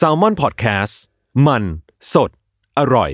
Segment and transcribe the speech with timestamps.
[0.00, 0.94] s a l ม o n PODCAST
[1.46, 1.62] มัน
[2.12, 2.30] สด
[2.78, 3.10] อร่อย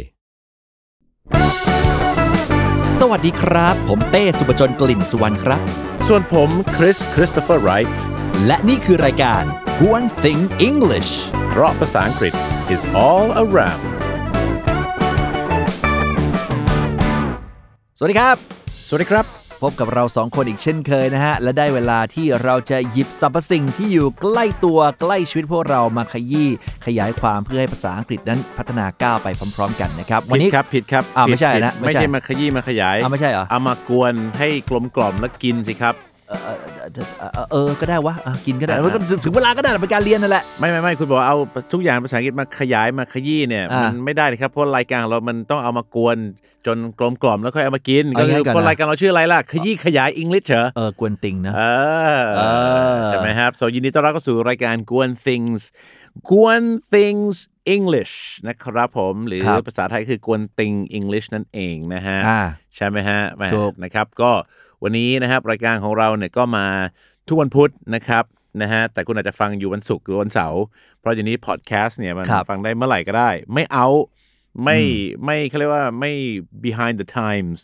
[3.01, 5.61] สวัสดีครับ ผมเต้สุปจนกลิ่นสุวรรณครับ
[6.09, 8.05] ส่วนผมคริสคริสโตเฟอร์ไรท์
[8.47, 9.43] และนี่คือรายการ
[9.95, 11.11] One Thing English
[11.51, 12.35] เพราะภาษาอังกฤษ
[12.75, 13.83] is all around
[17.99, 18.37] สวัสดีครับ
[18.89, 26.49] สวัสดีครับ พบกับเราสองคนอีกเช่นเคยนะฮะ และได้เวลาที่เราจะหยิบสรรพสิ่งที่อยู่ใกล้ตัวใกล้ชีวิตพวกเรามาขยี้
[26.87, 35.95] ขยายความเพื่อให้ภาษาอังกฤษนั้นพัฒนาก้าวไปพร้อม ๆ กันนะครับวันผินี้ดครับผิดครับอ่าผิดไม่ใช่ผิดนะไม่ไม่ใช่ใช่มาขยี้มาขยายอ้าวไม่ใช่เหรอเอามากวนให้กลมกล่อมแล้วกินสิครับ
[36.81, 41.37] เออเออเออเออก็ได้วะอะกินก็ได้ก็ถึงเวลาก็ได้เป็นการเรียนนั่นแหละไม่ไม่ไม่คุณบอกว่าเอา
[41.73, 46.19] ทุกอย่างภาษาอังกฤษมาขยายมาขยี้เนี่ยอ่ามัมันไม่ได้เลยครับเพราะรายการของเรามันต้องเอามากวน
[46.67, 51.63] จนกลมกล่อมแล้วค่อยเอามากินเอาก็อย่างนั้คือนก่อนเพราะนะรายการเราชื่ออะไรล่ะขยี้ขยายอังกฤษเหรอเออกวนติงนะเอ
[52.19, 52.43] อเอ
[52.97, 55.61] อใช่ไหมครับ so ยินดีต้อนรับเข้าสู่รายการกวน things
[56.31, 57.37] กวน things
[57.77, 58.15] English
[58.49, 62.41] นะครับผมหรือครับภาษาไทยคือกวนติง English นั่นเองนะฮะอ่า
[62.77, 64.31] ใช่ไหมฮะแหมถูกนะครับก็
[64.83, 66.67] วันนี้นะครับรายการของเราเนี่ยก็มา
[67.29, 68.25] ทุกวันพุธนะครับ
[68.63, 70.61] นะฮะแต่คุณอาจจะฟังอยู่วันศุกร์หรือวันเสาร์
[71.01, 73.87] เพราะอย่างนี้พอดแคสต์เนี่ยมันครับ ฟังได้เมื่อไหร่ก็ได้ ไม่เอา
[74.65, 74.79] ไม่
[75.25, 76.13] ไม่เขาเรียกว่าไม่
[76.65, 77.61] behind the times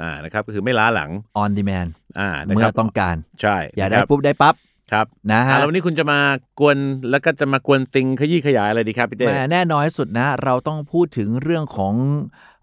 [0.00, 1.10] อ่านะครับก็คือไม่ล้าหลัง
[1.42, 4.54] on demand อ่านะเมื่คอรับต้องการ ใช่อยากได้นะครับปุ๊บได้ปั๊บ
[4.92, 6.20] ครับนะฮะ อ่แล้ววันนี้คุณจะมา
[6.60, 6.76] กวน
[7.10, 11.94] แล้วก็จะมากวนติงขยี้ขยายอะไรดีครับพี่เต้ แหมแน่นอนที่สุดนะ เราต้องพูดถึงเรื่องของ
[12.30, 12.55] เอ่อ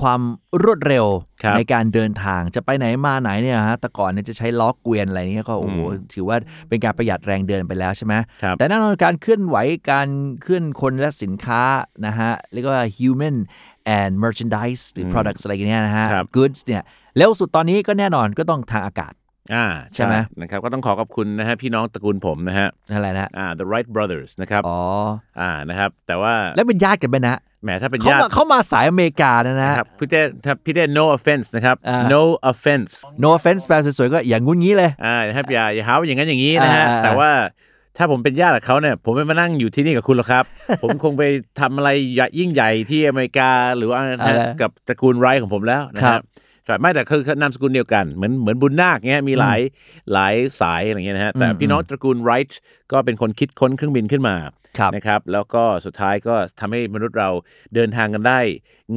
[0.00, 0.20] ความ
[0.62, 1.06] รวดเร็ว
[1.42, 5.78] ครับในการเดินทางจะไปไหนมาไหนเนี่ยฮะแต่ก่อนเนี่ยจะใช้ล้อเกวียนอะไรเงี้ยก็โอ้โห
[6.14, 6.36] ถือว่า
[6.68, 9.56] เป็นการประหยัดแรงเดินไปแล้วใช่ไหมครับแต่แน่นอนการเคลื่อนไหว
[9.90, 10.08] การ
[10.42, 11.62] เคลื่อนคนและสินค้า
[12.06, 13.36] นะฮะเรียกว่า human
[13.98, 16.82] and merchandise หรือ products อะไรอย่างเงี้ยนะฮะครับ goods เนี่ย
[17.16, 19.14] เร็วสุดตอนนี้ก็แน่นอนก็ต้องทางอากาศ
[19.54, 24.80] อ่าใช่ไหมนะครับก็ต้องขอขอบคุณนะฮะพี่น้องตระกูลผมนะฮะอะไรนะอ่า the Wright brothers นะครับอ๋อ
[25.40, 32.90] อ่านะครับแต่ว่าแล้วเป็นญาติกันไหมนะ แหมถ้าเป็นเขาญาติมาเขามาสายอเมริกานะนะนะครับพี่เต้ถ้าพี่เต้ no offense นะครับอ่า no offense
[33.22, 37.30] no offense แปลสวยๆก็อย่างงุ้นงี้เลยอ่านะครับอย่าอย่าหาว่าอย่างนั้นอย่างนี้นะฮะอ่าแต่ว่า
[37.96, 40.44] ถ้าผมเป็นญาติกับเขาเนี่ยผมไม่มานั่งอยู่ที่นี่กับคุณหรอกครับ
[40.82, 41.22] ผมคงไป
[41.60, 46.24] ทำอะไรใหญ่ยิ่งใหญ่ที่อเมริกาหรือว่านะฮะกับตระกูลไรท์ของผมแล้วนะคครัรับบ
[46.66, 49.60] ใช่ไม่แต่คือนามสกุลเดียวกันเหมือนเหมือนบุญนาคเงี้ยมีหลาย
[50.12, 52.60] หลายสายอะไรเงี้ยนะฮะแต่พี่น้องตระกูลไรท์
[52.92, 54.36] ก็เป็นคนคิดค้นเครื่องบินขึ้นมา
[54.78, 57.30] ครับนะครับแล้วก็สุดท้ายก็ทำให้มนุษย์เรา
[57.74, 58.40] เดินทางกันได้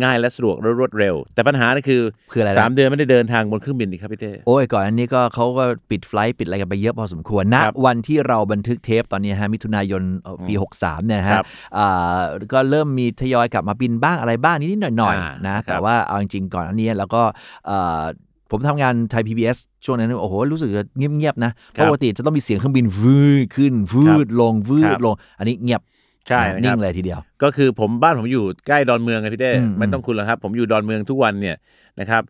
[0.03, 2.01] ง่ายและสะดวกและรวดเร็ว แต่ปัญหานี่คือ
[2.31, 11.45] คืออะไรนะสามเดือนไม่ได้เดินทางบนเครื่องบินนี่ครับพี่เต้โอ้ยก่อนอันนี้ก็เขาก็ปิดไฟลท์ปิดอะไรกันไปเยอะพอสมควรนะครับวันที่เราบันทึกเทปตอนนี้ฮะมิถุนายนเอ่อปี 63เนี่ยคฮะรับ
[11.77, 12.19] อ่า
[12.53, 17.21] ก็เริ่มมีทยอยกลับมาบินบ้างอะไรบ้างนิดๆหน่อยอ่าๆนะครับแต่ว่าเอาจริงๆก่อนอันนี้แล้วก็
[17.69, 18.03] อ่า
[18.51, 25.81] ผมทำงานไทย PBS ช่วงนั้นโอ้โหรู้สึกจะเงียบๆนะเพราะปกติจะต้องมีเสียงเครื่องบินวืดขึ้นวืดลงวืครัดบลง อันนี้เงียบ
[26.27, 31.55] ใช่นะนะคนิ่รับงเลยทีเดียว ก็คือผมบ้านผมอยู่ใกล้ดอนเมืองไงพี่เต้อืมไม่ต้องคุณหรอกครับ ผมอยู่ดอนเมืองทุกวันเนี่ย
[31.99, 32.23] นะครับ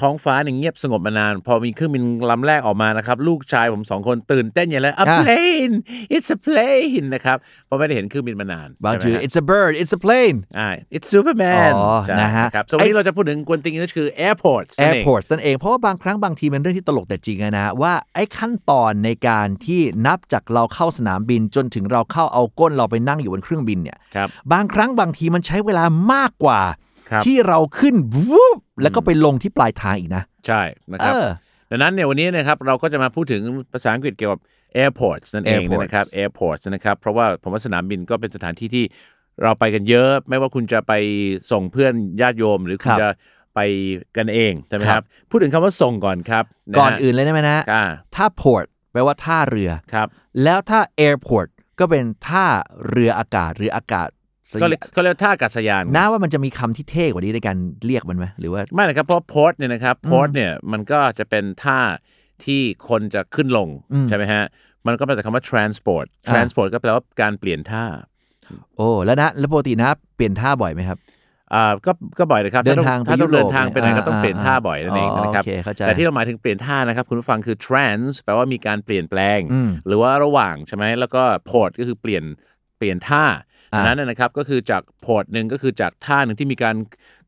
[0.00, 5.74] ท้องฟ้าเนี่ยเงียบสงบมานาน พอมีเครื่องบินลำแรกออกมานะครับ ลูกชายผมสองคนตื่นเต้นใหญ่เลย a อะ plane
[6.14, 12.46] it's a plane นะครับเพราะไม่ได้เห็นเครื่องบินมานานบางใช่ที ไหมฮะ it's a bird it's a plane อ่า it's Superman อ๋อใช่นะฮะ
[12.54, 26.93] ครับส่วนวันนี้เราจะพูดถึงกวนติงก็คือ airport นั่นเอง airport นั่นเอง เพราะว่าบางครั้งบางทีมันเรื่องที่ตลกแต่จริงอะนะ ว่าไอ้ขั้นตอนในการที่นับจากเราเข้าสนามบิน จนถึงเราเข้าเอาก้นเราไปนั่งอยู่บนเครื่องบินเนี่ยครับ บางครั้งบางทีมันใช้เวลามากกว่าครับ
[27.26, 31.28] ที่เราขึ้นวูบแล้วก็ไปลงที่ปลายทางอีกนะ ใช่นะครับเออ
[31.70, 33.42] ดังนั้นเนี่ยวันนี้นะครับเราก็จะมาพูดถึง
[33.72, 34.40] ภาษาอังกฤษเกี่ยวกับ
[34.82, 38.84] airports นั่นเอง Airports นะครับ airports นะครับเพราะว่าผมว่าสนามบินก็เป็นสถานที่ที่
[39.42, 40.92] เราไปกันเยอะ ไม่ว่าคุณจะไป
[41.50, 43.08] ส่งเพื่อนญาติโยม หรือคุคณรับจะ
[43.54, 43.60] ไป
[44.16, 47.84] กันเองใช่ไหมคครัรับบพูดถึงคำว่าส่งก่อนครับะฮะก่อนอื่นเลยได้ไหมนะอ่า
[48.16, 50.06] ถ้า port แปลว่าท่าเรือครับ
[50.42, 52.46] แล้วถ้า airport ก็เป็นท่า
[52.88, 54.08] เรืออากาศหรืออากาศ
[54.62, 57.56] ก็เรียกเขาเรียกว่าท่าอากาศยานน้าว่ามันจะมีคำที่เท่กว่านี้ในการ
[57.86, 61.80] เรียกมันไหมหรือว่าไม่นะครับเพราะ port เนี่ยนะครับ port เนี่ยมันก็จะเป็นท่า
[62.44, 64.44] ที่คนจะขึ้นลงอืมใช่ไหมฮะ
[64.86, 67.84] มันก็มาจากคำว่า transport อ่า transport ก็แปลว่าการเปลี่ยนท่า
[68.76, 70.98] โอ้แล้วนะแล้วปกตินะเปลี่ยนท่าบ่อยไหมครับ
[71.54, 82.24] อ่าก็ก็บ่อยนะครับเดินทางถ้าต้องไปยุโรปเดินทางไปไหนเนี่ยก็ต้องเปลี่ยนอ่าท่าบ่อยนั่นเองอ๋อนะครับโอเคเข้าใจแต่ที่เราหมายถึงเปลี่ยนท่านะครับคุณผู้ฟังคือ trans แปลว่ามีการเปลี่ยนแปลงอืมหรือว่าระหว่างใช่ไหมแล้วก็ port ก็คือเปลี่ยน
[82.78, 86.76] เปลี่ยนท่าอ่าอั นนั้นนะนะครับก็คือจาก port หนึ่งก็คือจากท่าหนึ่งที่มีการ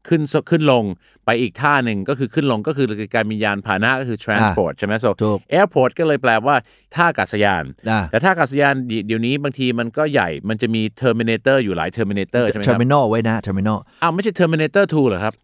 [0.09, 0.85] ขึ้นขึ้นลง
[1.27, 6.57] ไปอีกท่าหนึ่งก็คือขึ้นลงก็คือการมียานพาหนะก็คือ transport ใช่ไหม so ถูก airport ก็เลยแปลว่า
[6.95, 15.35] ท่าอากาศยานอ่าแต่ท่าอากาศยานเดี๋ยวเดี๋ยวนี้บางทีมันก็ใหญ่มันจะมี Terminator อยู่หลาย Terminator ใช่ไหมครับ terminal ไว้นะ terminal อ้าวไม่ใช่ Terminator 2เหรอครับ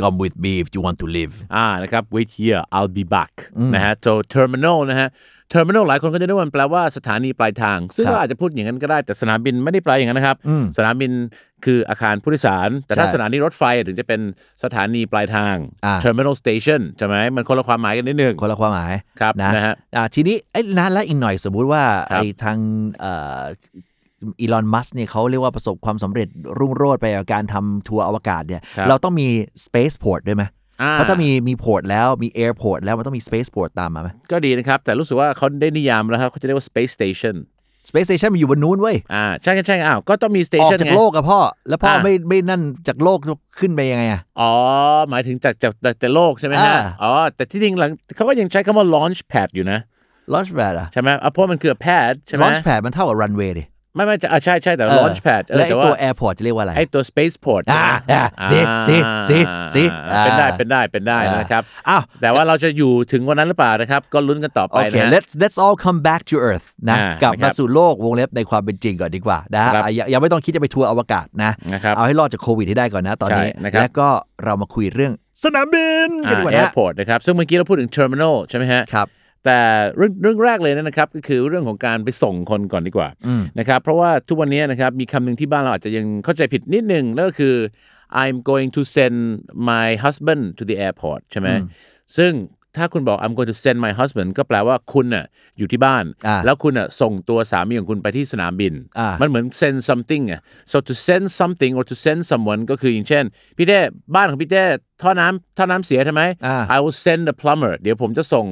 [0.00, 3.32] come with me if you want to live อ่านะครับ wait here I'll be back
[3.74, 5.08] นะฮะ so terminal นะฮะ
[5.52, 11.12] terminal หลายคนก็จะนึกว่ามันแปลว่าสถานีปลายทาง ซึ่งครับก็อาจจะพูดอย่างนั้นก็ได้ แต่สนามบินไม่ได้แปลอย่างนั้นนะครับอืมสนามบิน
[11.64, 14.20] คืออาคารผู้โดยสาร แต่ถ้าใช่สถานีรถไฟถึงจะเป็น
[14.62, 15.54] สถานีปลายทาง
[15.84, 22.58] อ่า terminal station ใช่ไหมมันคนละความหมายกันนิดนึงคนละความหมายครับนะนะฮะอ่าทีนี้ไอ้นะและอีกหน่อยสมมุติว่าครับไอ้ทาง
[23.00, 26.28] เอ่ออีลอนมัสเนี่ยเขาเรียกว่าประสบความสำเร็จ
[26.58, 29.28] รุ่งโรจน์ไปกับการทำทัวร์อวกาศเนี่ยครับเราต้องมี
[29.66, 30.44] space port ด้วยไหม
[30.82, 37.36] อ่เพราะถ้ามีมีพอร์ตแล้วมี airport แล้วมันต้องมี space port ตามมาไหมก็ดีนะครับ แต่รู้สึกว่าเขาได้นิยามแล้วครับเขาจะเรียกว่า space station
[37.88, 43.18] space station มันอยู่บนนู้นเว้ยอ่าใช่ใช่อ้าวก็ต้องมีออก station จากไงโลกอะพ่อ แล้วพ่ออ่าไม่ไม่นั่นจากโลก
[43.58, 44.52] ขึ้นไปยังไงอะอ๋อ
[45.10, 49.78] หมายถึงจากจากจากแต่โลกใช่ไหมฮะอ่าอ๋อ แต่ที่จริงหลังเขาก็ยังใช้คำว่า launch pad อยู่นะ
[50.32, 56.34] launch pad อะใช่ไหมอะเพราะมันคือ pad ใช่ไหม launch pad มันเท่ากับ runway ดิ ไม่ไม่จะอะใช่ใช่แต่เออ launch pad เออแล้วไอ้แต่ว่าตัว airport
[56.38, 58.58] จะเรียกว่าอะไร ไอ้ตัว space port อ่าใช่ไหมอ่าสิ
[58.88, 58.96] สิ
[59.28, 59.38] สิ
[59.74, 74.08] สิอ่า เป็นได้อ่าเป็นได้เป็นได้อ่านนะครับอ้าว แต่ว่าเราจะอยู่ถึงวันนั้นหรือเปล่านะครับ ก็ลุ้นกันต่อไปโอเคนะฮะ let's let's all come back to earth นะอ่ากลับนะครัมาบสู่โลกวงเล็บในความเป็นจริงก่อนดีกว่านะฮะครับอะอย่ายังไม่ต้องคิดจะไปทัวร์อวกาศนะ นะครับเอาให้รอดจากโควิดให้ได้ก่อนนะตอนนี้ ใช่นะครับ แล้วก็
[74.44, 75.12] เรามาคุยเรื่อง
[75.44, 79.06] สนามบินกันดีกว่าอ่านะ airport นะครับ ซึ่งเมื่อกี้เราพูดถึง terminal ใช่ไหมฮะ ครับ
[79.44, 79.60] แต่
[79.96, 83.08] เรื่องเรื่องแรกเลยนะครับก็คือเรื่องของการไปส่งคนก่อนดีกว่า
[83.58, 87.54] นะครับเพราะว่าทุกวันนี้นะครับมีคำหนึ่งที่บ้านเราอาจจะยังเข้าใจผิดนิดนึงนั่นก็คือ
[88.22, 89.16] I'm going to send
[89.70, 91.48] my husband to the airport ใช่ไหม
[92.16, 92.32] ซึ่ง
[92.76, 95.24] ถ้าคุณบอก I'm going to send my husband ก็แปลว่าคุณน่ะ
[95.58, 100.40] อยู่ที่บ้านอ่าแล้วคุณน่ะส่งตัวสามีของคุณไปที่สนามบินอ่ามัมันเหมือน send something อะ
[100.72, 103.24] so to send something or to send someone ก็คืออย่างเช่น
[103.56, 103.80] พี่เต้
[104.14, 104.64] บ้านของพี่เต้
[105.02, 108.46] ท่อน้ำท่อน้ำเสียใช่ไหมอ่า I will send a plumber เดี๋ยวผมจะส่ง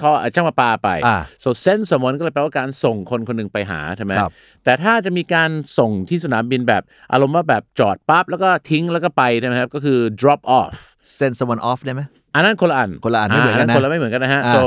[0.00, 4.32] ท่อเอ่อช่างประปาไป อ่า so send someone ก็เลยแปลว่าการส่งคนคนหนึ่งไปหาใช่ไหมครับ
[4.64, 6.82] แต่ถ้าจะมีการส่งที่สนามบินแบบ
[7.12, 10.74] อารมณ์ว่าแบบจอดปั๊บแล้วก็ทิ้งแล้วก็ไปใช่ไหมครับก็คือ drop off
[11.18, 12.02] send someone off ได้ไหม
[12.36, 14.60] อันนั้นคนละอันคนละอันไม่เหมือนกันนะคนละไม่เหมือนกันนะฮะอ่า so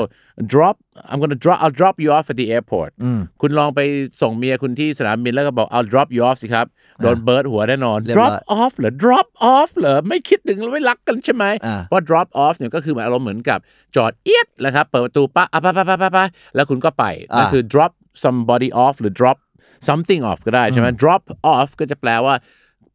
[0.54, 0.76] drop
[1.12, 2.92] I'm gonna drop I'll drop you off at the airport
[3.42, 3.80] คุณลองไป
[4.22, 6.66] ส่งเมียคุณที่สนามบินแล้วก็บอก I'll drop you off สิครับ
[7.02, 13.60] โดนเบิร์ดหัวแน่นอนเรียบร้อย drop off เหรอ drop off เหรอ ไม่คิดถึงแล้วไม่รักกันใช่ไหมอ่าเพราะ drop off เนี่ยก็คือเหมือนอารมณ์เหมือนกับ
[13.96, 16.20] จอดเอียดแหละครับ เปิดประตูปะอะไปไปไปไปไป
[16.56, 17.04] แล้วคุณก็ไป
[17.38, 17.92] นั่นคือ drop
[18.24, 19.38] somebody off หรือ drop
[19.88, 21.22] something off ก็ได้ใช่ไหม drop
[21.56, 22.36] off ก็จะแปลว่า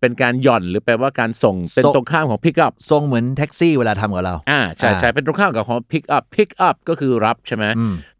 [0.05, 7.65] เป็นการหย่อนหรือแปลว่าการส่งเป็นส่งตรงข้ามของ pick up ทรงเหมือนแท็กซี่เวลาทำกับเรา อ่าใช่ใช่อ่าเป็นตรงข้ามกับของ pick up pick up ก็คือรับใช่ไหม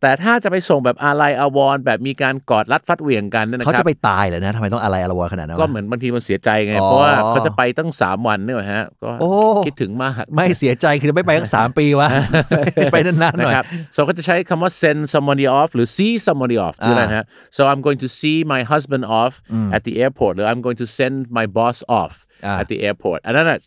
[0.01, 9.31] แต่ถ้าจะไปส่งแบบอาลัยอาวรณ์แบบมีการกอดรัดฟัดเหวี่ยงกันเนี่ยนะคเขารับจะไปตายเหรอนะทำไมต้องอะไรอลวรขนาดนั้นวะก็เหมือนบางทีมันเสียใจไงอ๋อเพราะว่าเขาจะไปตั้งสามวันเนี่ยฮะก็โอ้
[9.67, 12.09] คิดถึงมากไม่เสียใจคือไม่ไปตั้งสามปีวะ
[12.93, 13.65] ไปนานๆหน่อยนะครับ
[13.97, 17.25] so ก็จะใช้คำว่า send somebody off หรือ see somebody off คืออะไรฮะ
[17.57, 19.33] so I'm going to see my husband off
[19.77, 23.21] at the airport หรือ I'm going to send my boss off อ่า at the airport
[23.27, 23.59] อันนั้นน่ะ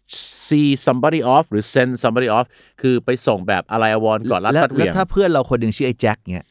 [0.48, 2.46] see somebody off หรือ send somebody off
[2.82, 6.46] คือไปส่งแบบอะไรอวรณ์ก่อนรัดแล้วฟัดเหแล้ววี่ยงถ้าเพื่อนเราคนหนึ่งชื่อไอ้แจ็คเนี่ย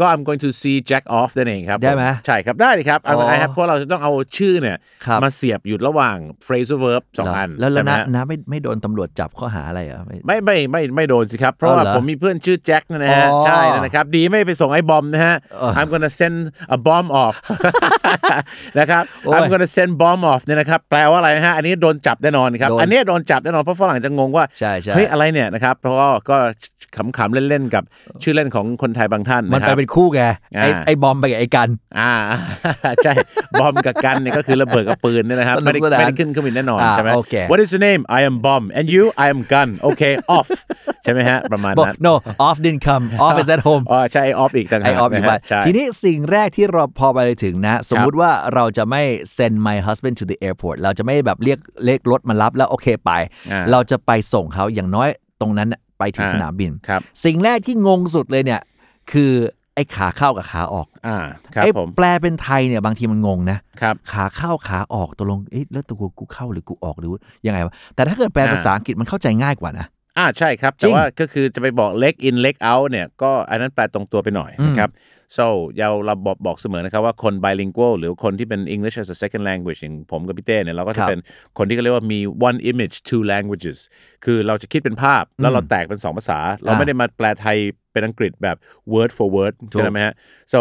[0.00, 11.54] ก็ I'm going to see Jack off นั่นเองครับได้ไหมใช่ครับได้เลยครับอ๋อ I have เพราะเราจะต้องเอาชื่อเนี่ยครับมาเสียบอยู่ระหว่าง phrasal verb สองเหรออัน แล้วแล้วใช่ไหมนะฮะนะไม่ไม่โดนตำรวจจับข้อหาอะไรเหรอไม่ไม่ไม่ไม่ไม่โดนสิครับ
[11.56, 15.36] เพราะว่าอ๋อเหรอผมมีเพื่อนชื่อแจ็คนะฮะอ๋อใช่นะครับ ดีไม่ไปส่งไอ้บอมนะฮะ
[15.78, 16.38] I'm gonna send
[16.76, 17.36] a bomb off
[18.78, 26.36] นะครับโอ้ย I'm gonna send bomb off เนี่ยนะครับแปลว่าอะไรนะฮะอันนี้โดนจับแน่นอนครับโดนอันนี้โดนจับแน่นอนเพราะฝรั่งจะงงว่าใช่ใช่เฮ้ยอะไรเนี่ยนะครับเพราะว่าก็
[26.96, 27.84] ขำๆเล่นๆกับ
[28.22, 30.22] ชื่อเล่นของคนไทยบางท่านมันนะคไปรับเป็นคู่ไง
[30.60, 31.68] ไอ้อ่าไอ้บอมไปกับไอ้กัน
[31.98, 32.12] อ่า
[33.04, 33.12] ใช่
[33.60, 40.48] บอมกับกันเนี่ยก็คือระเบิดกับปืนเนี่ยนะครับสนุไม่กได้สนานไม่ได้ขึ้นเครื่องบินแน่นอนอ่าใช่ไหมโอเค What is your name I am bomb and you I am gun okay off
[41.04, 42.14] ใช่ไหมฮะประมาณบอกนั้น no
[42.46, 49.02] off didn't come off is at home อ๋อใช่ออฟอีกต่างไอหากออฟอยู่นะบ้าฮะนใช่ทีนี้สิ่งแรกที่เราพอไปถึงนะ สมมุติว่าเราจะไม่
[49.36, 53.10] send my husband to the airport เราจะไม่แบบเรียกเลขรถมารับแล้วโอเคไป
[53.52, 55.08] อ่าเราจะไปส่งเขาอย่างน้อย
[55.40, 58.60] ตรงนั้นน่ะไปที่อ่าสนามบินครับสิ่งแรกที่งงสุดเลยเนี่ย
[59.12, 59.32] คือ
[59.78, 61.16] ไอ้ขาเข้ากับขาออกอ่า
[61.54, 67.10] ครับไอ้ผมแปลเป็นไทยเนี่ยบางทีมันงงนะครับขาเข้าขาออกตกลงเอ๊ะแล้วตัวกูเข้าหรือกูออกหรือ
[67.46, 69.86] ยังไงวะแต่ถ้าเกิดแปลอ่าภาษาอังกฤษมันเข้าใจง่ายกว่านะ
[70.18, 74.90] อ่าใช่ครับจริแต่งว่าก็คือจะไปบอก leg in leg out เนี่ยก็อันนั้นแปลตรงตัวไปหน่อยนะครับ
[75.36, 75.46] so
[75.78, 81.20] เราเราบอกบอกเสมอนะครับว่าคน bilingual หรือคนที่เป็น English as a second language อย่างผมกับพี่เต้เนี่ยเราก็คจะรับเป็น
[81.58, 83.78] คนที่เขาเรียกว่ามี one image two languages
[84.24, 87.56] คือเราจะคิดเป็นภาพแล้วเราแตกเป็นสองภาษา เราไม่ได้มาแปลไทย
[87.92, 88.56] เป็นอังกฤษแบบ
[88.92, 90.14] word for word ถูกใช่ไหมฮะ
[90.52, 90.60] so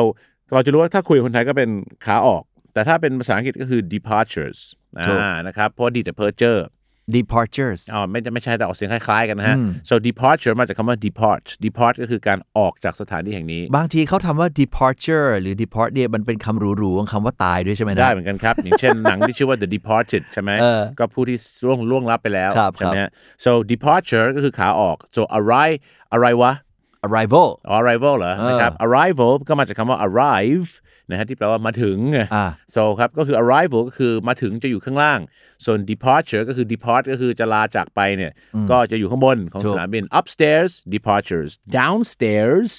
[0.53, 1.69] เราจะรู้ว่าถ้าคุยกับคนไทยก็เป็น
[2.05, 4.59] ขาออก แต่ถ้าเป็นภาษาอังกฤษก็คือ departures
[5.07, 6.59] ถูกอ่านะครับเพราะ departure
[7.15, 9.55] departures อ๋อไม่ไม่ใช่แต่ออกเสียงคล้ายๆกันนะฮะ
[9.89, 20.23] so departure มาจากคำว่า depart depart ก็คือการออกจากสถานที่แห่งนี้ บางทีเขาทำว่า departure หรือ depart เนี่ยมันเป็นคำหรูๆของคำว่าตายด้วยใช่ไหมนะ ได้เหมือนกันครับ อย่างเช่นหนังที่ชื่อว่า The Departed
[20.33, 23.09] ใช่ไหมเออก็ผู้ที่ล่วงล่วงลับไปแล้วครับใช่ไหมฮะ
[23.45, 25.77] so departure ก็คือขาออก so arrive
[26.13, 26.53] อะไรวะ
[27.05, 30.69] arrival อ๋อ arrival เหรอนะครับ arrival ก็มาจากคำว่า arrive
[31.09, 32.45] นะฮะที่แปลว่ามาถึงไงอ่า
[32.75, 35.19] so ครับก็คือ arrival ก็คือมาถึงจะอยู่ข้างล่าง
[35.65, 38.31] ส่วน departure ก็คือ depart ก็คือจะลาจากไปเนี่ย
[38.71, 42.71] ก็จะอยู่ข้างบนของถูกสนามบิน upstairs departures downstairs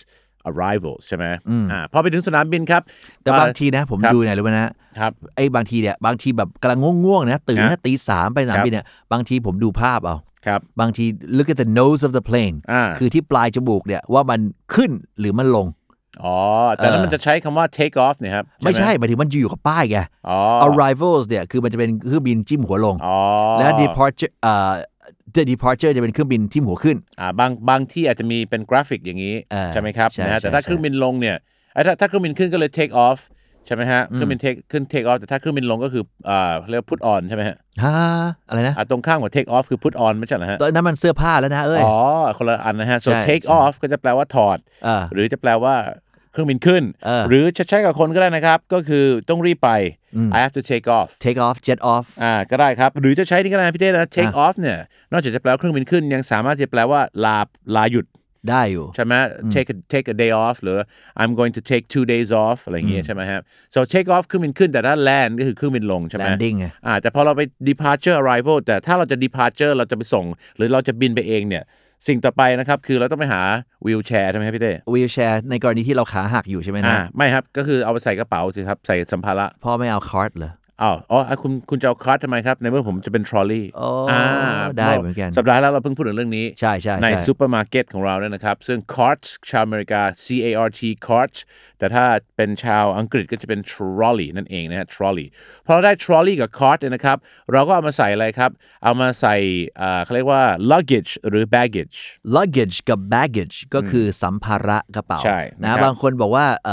[0.50, 1.26] arrivals ใช่ไหม
[1.72, 2.82] อ่าพอไปถึงสนามบินครับ
[3.22, 10.16] แต่บางทีนะผมครับดูไหนรู้ไหมนะครับไอ้บางทีเนี่ยบางทีแบบกำลังง่วงๆนะตื่นครันะบตีสามไปสนามบินเนี่ยบางทีผมดูภาพเอา
[10.46, 11.04] ครับบางที
[11.36, 14.40] look at the nose of the plane อ่าคือที่ปลายจมูกเนี่ยว่ามัน
[14.74, 15.66] ขึ้นหรือมันลง
[16.24, 16.38] อ๋อ
[16.76, 19.98] แต่นั้นมันจะใช้คำว่า take off เนี่ยครับ ไม่ใช่หหมายถึงมันอยู่กับป้ายไง
[20.28, 23.18] อ๋อ arrivals เนี่ยคือมันจะเป็นเครื่องบินจิ้มหัวลงอ๋อ
[23.58, 24.72] และ departure เอ่อ
[25.34, 31.36] the departure จะเป็นเครื่องบินทิ่มหัวขึ้น อ่าบางบางที่อาจจะมีเป็นกราฟิกอย่างนี้เออใช่ไหมครับใช่นะฮะใช่แต่ถ้าใช่เครื่องบินลงเนี่ย
[31.74, 33.18] ไอ้ถ้าถ้าเครื่องบินขึ้นก็เลย take off
[33.66, 37.96] ใช่ไหมฮะ เครื่องบิน take ขึ้น take off แต่ถ้าเครื่องบินลงก็คืออ่าเรียกว่า put on ใช่ไหมฮะฮะ
[38.48, 41.96] อะไรนะอ่าตรงข้างกับ take off คือ put on ไม่ใช่เหรอฮะตอนนั้นมันเสื้อผ้าแล้วนะเอ้ย อ๋อ
[42.38, 45.74] คนละอันนะฮะ so ใช่ take ใช่ off ก็จะแปลว่าถอดเออหรือจะแปลว่า
[46.32, 49.70] เครื่องบินขึ้น เออ หรือจะใช้กับคนก็ได้นะครับ ก็คือต้องรีบไป
[50.36, 54.78] I have to take off take off jet off อ่าก็ได้ครับ หรือจะใช้นี่ก็ได้นะพี่เต้นะ take off เนี่ย
[55.12, 57.38] นอกจากจะแปลว่าเครื่องบินขึ้น ยังสามารถจะแปลว่าลา
[57.76, 58.06] ลาหยุด
[58.50, 59.14] ได้อยู่ ใช่ไหม
[59.54, 60.78] take a take a day off หรือ
[61.20, 63.40] I'm going to take two days off อะไรอย่างเงี้ยใช่ไหมครับ
[63.74, 70.24] so take off เครื่องบินขึ้นแต่ถ้า land ก็คือเครื่องบินลงใช่ไหม landing ไง อ่าแต่พอเราไป departure arrival แต่ถ้าเราจะ departure เราจะไปส่ง
[70.56, 71.64] หรือเราจะบินไปเองเนี่ย
[72.06, 73.40] สิ่งต่อไปนะครับคือเราต้องไปหา
[73.84, 83.90] wheelchair ใช่ไหมครับพี่เต้ wheelchair ในกรณีที่เราขาหักอยู่ใช่ไหมอ่านะไม่ครับก็คือเอาไปใส่กระเป๋าสิครับใส่สัมภาระพ่อไม่เอา cart เหรอ อ้าวอ๋ออะคุณคุณจะเอา cart ทำไมครับ ในเมื่อผมจะเป็น trolley อ๋อ
[84.78, 91.34] ได้เหมือนกัน สัปดาห์แล้วเราเพิ่งพูดถึงเรื่องนี้ ใช่ใช่ในใช่ซูเปอร์มาร์เก็ตของเราเนี่ยนะครับ ซึ่ง cart ชาวอเมริกา C A R T cart
[91.78, 92.04] แต่ถ้า
[92.36, 95.26] เป็นชาวอังกฤษก็จะเป็น trolley นั่นเองนะฮะ trolley
[95.66, 97.18] พอเราได้ trolley กับ cart เนี่ยนะครับ
[97.52, 98.50] เราก็เอามาใส่อะไรครับ
[98.84, 99.36] เอามาใส่
[99.80, 100.42] อ่าเขาเรียกว่า
[100.72, 101.98] luggage หรือ baggage
[102.36, 106.68] luggage กับ baggage ก็คือสัมภาระกระเป๋าใช่นะนะครับบางคนบอกว่าเ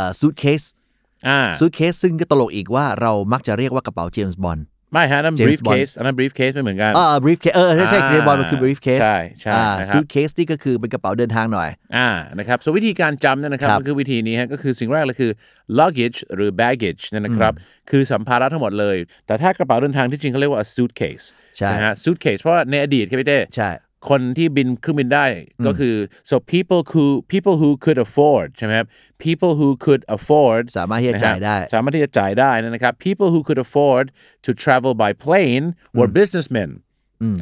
[1.29, 4.61] อ่อ suitcase อ่า suitcase ซึ่งก็ตลกอีกว่าเรามักจะเรียกว่ากระเป๋า James Bond
[4.93, 15.31] ไม่ฮะนั่น James briefcase อันนั้น briefcase ไม่เหมือนกันอ่า briefcase เออใช่ใช่อ่า James Bond มันคือ briefcase ใช่ใช่อ่านะครับ suitcase นี่ก็คือเป็นกระเป๋าเดินทางหน่อยอ่านะครับส่วนวิธีการจำเนี่ยนะครับครับก็คือวิธีนี้ฮะก็คือสิ่งแรกเลยคือ
[15.79, 17.53] luggage หรือ baggage เนี่ยนะครับ
[17.91, 21.25] คือสัมภาระทั้งหมดเลย แต่ถ้ากระเป๋าเดินทางที่จริงเขาเรียกว่า a suitcase
[21.57, 23.69] ใช่นะฮะ suitcase เพราะว่าในอดีตครับพี่เต้ใช่
[24.09, 25.25] คนที่บินเครื่องบินได้
[25.65, 25.95] ก็คือ
[26.29, 28.87] so people who people who could afford ใช่ไหมครับ
[29.25, 34.05] people who could afford สามารถที่จะจ่ายได้นะครับสามารถที่จะจ่ายได้นะครับ people who could afford
[34.45, 35.65] to travel by plane
[35.97, 36.69] were businessmen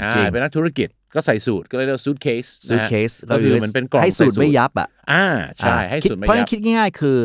[0.02, 5.26] อ่าจริงเป็นนักธุรกิจก็ใส่สูทก็เลยเรียกว่า suitcase นะฮะ suitcase ก็คือเหมือนเป็นกล่องให้สูตรใไม่ยับอะอ่า
[5.58, 7.18] ใช่ให้คิดสูตรไม่เพราะฉะยันั้บนคิดง่ายๆคือ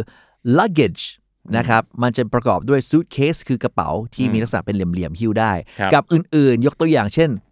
[0.59, 1.05] luggage
[1.57, 7.48] นะครับมันจะประกอบด้วย suitcase คือกระเป๋าที่มีลักษณะเป็นเหลี่ยมๆหิ้วได้ครับกับอื่นๆ ยกตัวอย่างเช่นอ่า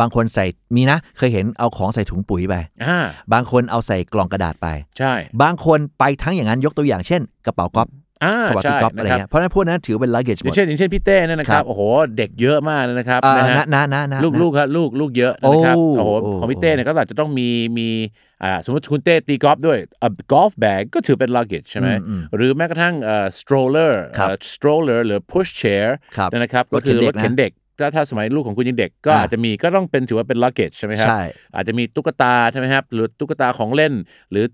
[0.00, 0.44] บางคนใส่
[0.76, 2.98] มีนะ เคยเห็นเอาของใส่ถุงปุ๋ยไปอ่า
[3.32, 4.68] บางคนเอาใส่กล่องกระดาษไป
[4.98, 7.88] ใช่ บางคนไปทั้งอย่างนั้นยกตัวอย่างเช่น กระเป๋าก๊อฟ
[8.24, 11.82] อ่ากระเป๋าใช่ตีก๊อฟอะไรนะครับเงี้ยเพราะฉะนั้นพวกนั้นถือเป็น luggage อหมย่างดเช่นอย่างเช่นพี่เต้เนี่ยนะคครัรับบโอ้โห
[12.16, 17.88] เด็กเยอะมากเลยนะครับอ่านะฮะนะนะนะลูกนะลูกครับลูกลูกเยอะนะครับโอ้โอ้โหโอ้ของพี่เต้เนี่ยก็อาจจะต้องมีมี
[18.44, 21.88] อ่าสมมติคุณเต้ตีกอล์ฟด้วย a golf bag ก็ถือเป็น luggage ใช่ไหม
[22.36, 31.22] หรือแม้กระทั่งเอ่อ stroller ครับเอ่อ stroller หรือ push chair ครับเนยนะครับรก็ถเข็คืนอเด็รกถเข็นนะเด็ก ถ้าถ้าสมัยลูกของคุณยังเด็กก็อ่าอาจจะมีก็ต้องเป็นถือว่าเป็น luggage ใช่ไหมครับใช่
[31.54, 33.92] อาจจะมีตุ๊กตาใช่ไหมครับหรือตุ๊กตาของเล่น
[34.30, 34.44] หรือ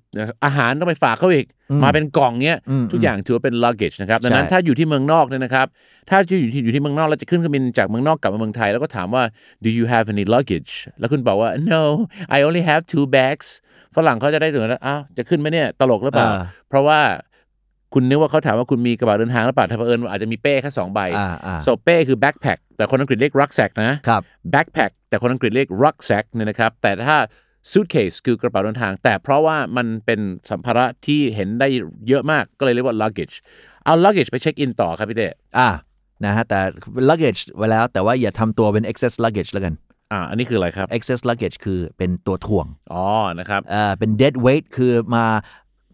[0.44, 1.46] อาหารต้องไปฝากเขาอีก
[1.84, 5.66] มาเป็นกล่องเนี้ยอืมทุกอย่างถือว่าเป็น luggage นะครับดังนั้นใช่ถ้าอยู่ที่เมืองนอกเนี่ยนะครับ
[6.10, 9.22] ถ้าอยู่ที่อยู่ที่เมืองนอกแล้วจะขึ้นเครื่องบินจากเมืองนอกกลับมาเมืองไทยแล้วก็ถามว่า
[9.64, 11.82] do you have any luggage แล้วคุณบอกว่า no
[12.36, 13.48] I only have two bags
[13.96, 17.00] ฝรั่งเขาจะได้ถึงแล้วอ้าวจะขึ้นไหมเนี่ยตลกหรือเปล่าอ่าเพราะว่า
[17.94, 24.22] คุณนึกว่าเขาถามว่าคุณมีกระเป๋าเดินทางหรือเปล่าถ้าเผอิญอาจจะมีเป้แค่สองใบอ่าอ่า so เป้คือ backpack แต่คนอังกฤษเรียก rucksack นะครับ
[24.54, 27.16] backpack แต่คนอังกฤษเรียก rucksack เนี่ยนะครับ แต่ถ้า
[27.70, 31.68] suitcase คือกระเป๋าเดินทาง แต่เพราะว่ามันเป็นสัมภาระที่เห็นได้
[32.08, 33.34] เยอะมากก็เลยเรียกว่า luggage
[33.84, 35.28] เอา luggage ไปเช็คอินต่อครับพี่เต้
[35.58, 35.68] อ่า
[36.24, 36.60] นะฮะแต่
[37.10, 39.74] luggage ไว้แล้วแต่ว่าอย่าทำตัวเป็น excess luggage แล้วกัน
[40.12, 43.04] อ่าอันนี้คืออะไรครับ excess luggage คือเป็นตัวถ่วง อ๋อ
[43.38, 45.24] นะครับ เอ่อเป็น dead weight คือมา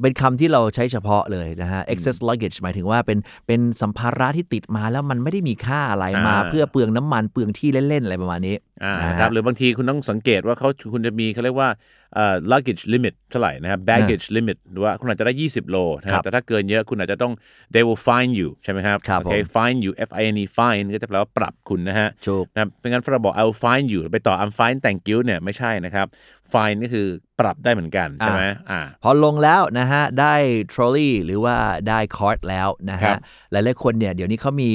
[0.01, 11.69] เป็นคำที่เราใช้เฉพาะเลยนะฮะ excess luggage หมายถึงว่าเป็นเป็นสัมภาระที่ติดมาแล้วมันไม่ได้มีค่าอะไรมา อ่า เพื่อเปลืองน้ำมันเปลืองที่เล่น ๆ อะไรประมาณนี้อ่านะฮะนะครับหรือบางทีคุณต้องสังเกตว่าเขาคุณจะมีเขาเรียกว่า
[12.15, 17.33] เอ่อ luggage limit เท่าไหร่นะครับ baggage limit หรือว่าคุณอาจจะได้ 20 โลนะคครัรับบแต่ถ้าเกินเยอะคุณอาจจะต้อง
[17.75, 23.35] they will fine you ใช่ไหมครับครับโอเค ผม fine you F I N E fine ก็จะแปลว่าปรับคุณนะฮะถูก นะเป็นงั้นฝรั่งบอก
[23.41, 26.07] I will fine you ไปต่อ I'm fine thank you เนี่ยไม่ใช่นะครับ
[26.53, 27.07] fine นี่คือ
[27.41, 30.35] ปรับได้เหมือนกันใช่ไหมอ่าพอลงแล้วนะฮะ ได้
[30.73, 31.57] trolley หรือว่า
[31.89, 33.19] ได้ cart แล้วนะครับ ฮะ
[33.53, 34.71] หลายๆคนเนี่ยเดี๋ยวนี้เขามี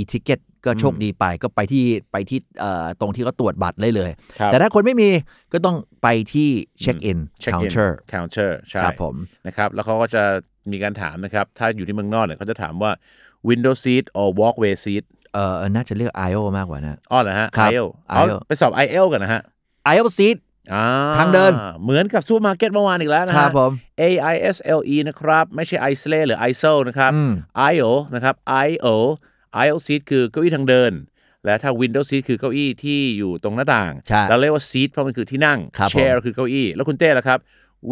[0.00, 5.08] e-ticket ก็โชคดีไปก็ไปที่ไปที่เอ่อตรงที่เขาตรวจบัตรได้เลยครับแต่ถ้าคนไม่มี
[5.52, 6.48] ก็ต้องไปที่
[6.80, 9.14] เช็คอิน check in counter counter ใช่ครับผม
[9.46, 10.22] นะครับ แล้วเขาก็จะ
[10.72, 12.90] มีการถามนะครับ ถ้าอยู่ที่เมืองนอกเนี่ยเขาจะถามว่า
[13.48, 19.42] window seat or walkway seat เอ่อน่าจะเรียก IO มากกว่านะอ๋อเหรอฮะครับ IELTS อ๋อ IELTS ไปสอบ IELTS กันนะฮะ
[19.94, 20.49] IO seat อ่า
[21.18, 21.52] ทางเดิน
[21.82, 24.02] เหมือนกับซูเปอร์มาร์เก็ตเมื่อวานอีกแล้วนะครัฮะบผม A
[24.32, 27.32] I S L E นะครับ ไม่ใช่ i s l e หรือ i s o นะครับอืม
[27.72, 28.34] IO นะครับ
[28.68, 28.86] IO
[29.64, 30.92] IO seat คือเก้าอี้ทางเดิน
[31.44, 37.38] และถ้า window seat คือเก้าอี้ที่อยู่ตรงหน้าต่าง ใช่เราเรียกว่า seat เพราะมันคือที่นั่ง ครับผม chair คือเก้าอี้ แล้วคุณเต้ล่ะครับ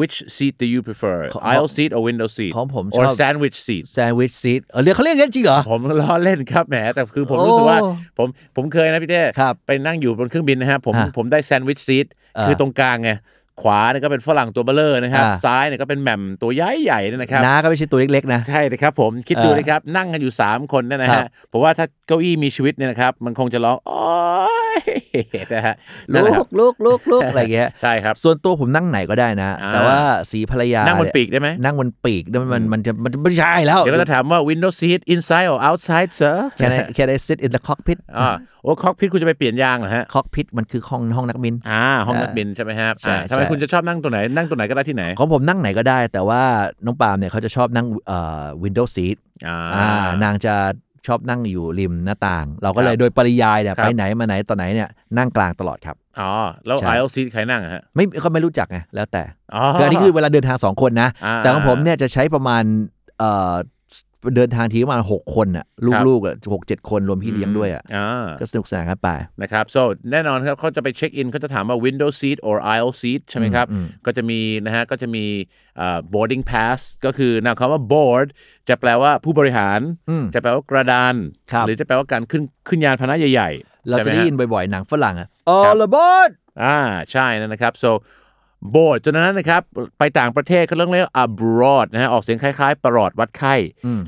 [0.01, 3.57] which seat do you prefer ของ aisle seat or window seat ของผมช or อบ sandwich
[3.67, 7.79] seat sandwich seat เออเรียกเขาเรียกกันจริงเหรอ ผมล้อเล่นครับแหมแต่คือผมโอ้รู้สึกว่า
[8.19, 13.13] ผมผมเคยนะพี่เต้ครับไปนั่งอยู่บนเครื่องบินนะฮะผมฮะผมได้แซนด์วิชซีทอ่าคือตรงกลางไง
[13.65, 24.03] ขวาเนี่ยก็เป็นฝรั่งตัวเบลเลอร์นะครับ อ่า ซ้ายเนี่ยก็เป็นแหม่มตัวใหญ่ใหญ่ๆเนี่ยนะครับ น้าก็ไม่ใช่ตัวเล็กๆนะ ใช่เลยครับผมคิดดูเออนะครับ นั่งกันอยู่ 3 คนเนี่ยนะครัฮะบผมว่าถ้าเก้าอี้มีชีวิตเนี่ยนะครับ มันคงจะร้องโอ๊
[24.58, 24.58] ย
[25.53, 25.75] นะฮะ
[26.13, 29.99] นั่นลูแหละครับกลูกลูกลูกอะไรเงี้ยใช่ครับ ส่วนตัวผมนั่งไหนก็ได้นะอ่าแต่ว่า
[30.31, 37.61] สีภรรยา นั่งบนเยปีกได้ไหมนั่งบนปีกเนี่ยมันมันจะมันไม่ใช่แล้ว เดี๋ยวก็จะถามว่า window seat inside or outside sir can I can I sit in the
[37.69, 46.43] cockpit อ่าโอ้คอกพิทคุณจะไปเปลี่ยนยางเหรอฮะ cockpit มันคือห้องห้องนักบินอ่าห้องนักบินใช่ไหมครับใช่อ่าทำไมใช่คุณจะชอบนั่งตัวไหนนั่งตัวไหนก็ได้ที่ไหนของผมนั่งไหนก็ได้ แต่ว่า
[46.85, 49.17] น้องปาล์มเนี่ยเขาจะชอบนั่งเอ่อ window seat
[49.47, 50.55] อ่าอ่านางจะ
[51.07, 54.89] ชอบนั่งอยู่ริมหน้าต่าง เราก็เลยครับโดยปริยายเนี่ยครับ ไปไหนมาไหนต่อไหนเนี่ย
[55.19, 56.33] นั่งกลางตลอดครับ อ๋อ
[56.67, 59.23] แล้วใช่ aisle seat ใครนั่งอะฮะไม่ก็ไม่รู้จักไงแล้วแต่
[59.55, 62.63] อ๋อคืออันนี้คือเวลาเดินทางสองคนนะอ่าแต่ของผมเนี่ยจะใช้ประมาณ
[63.19, 63.55] เอ่อ
[64.37, 69.09] เดินทางทีประมาณหกคนอะครับลูกๆอะหกเจ็ดคนรวมพี่เลี้ยงด้วยอะอ่าก็สนุกสนานกันไป
[69.43, 75.25] นะครับ so แน่นอนครับเขาจะไปเช็คอินเขาจะถามว่า window seat or aisle seat ใช่ไหมครับอืมก็จะมีนะฮะก็จะมี
[75.81, 78.27] อ่า boarding pass ก็คือนะคำว่า board
[78.69, 81.15] จะแปลว่าผู้บริหารอืมจะแปลว่ากระดาน
[81.53, 85.29] ครับหรือจะแปลว่าการขึ้นขึ้นยานพาหนะใหญ่ ๆ เราใช่จะหมได้ฮยินบ่อยๆ หนังฝรั่งอะ
[85.65, 86.31] ครับ all aboard
[86.63, 86.79] อ่า
[87.13, 87.91] ใช่นะครับ so
[88.75, 89.63] board จากนั้นนะครับ
[89.99, 93.55] ไปต่างประเทศเขาเรียกเรียก abroad นะฮะออกเสียงคล้ายๆ ประหลอดวัดไข้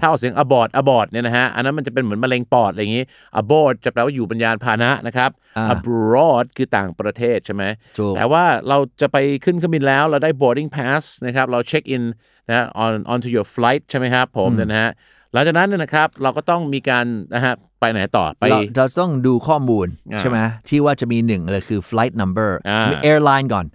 [0.01, 3.05] ถ้าออกเสียง abort abort เนี่ยนะฮะอันนั้นมันจะเป็นเหมือนมะเร็งปอดอะไรอย่างนี้
[3.41, 7.65] abort จะแปลว่าอยู่บรรยานพาหนะนะครับอ่า abroad คือต่างประเทศใช่ไหม
[7.99, 12.03] ถูกแต่ว่าเราจะไปขึ้นเครื่องบินแล้วเราได้ boarding pass นะครับเราเช็คอิน
[12.49, 14.91] นะ on onto your flight ใช่ไหมครับผมเนี่ยนะฮะ
[15.33, 23.67] หลังจากนั้นเนี่ยนะครับเราก็ต้องมีการนะฮะไปไหนต่อไปเราเราต้องดูข้อมูลอ่าใช่ไหมที่ว่าจะมีหนึ่งเลยคือ flight number อ่ามี airline ก่อน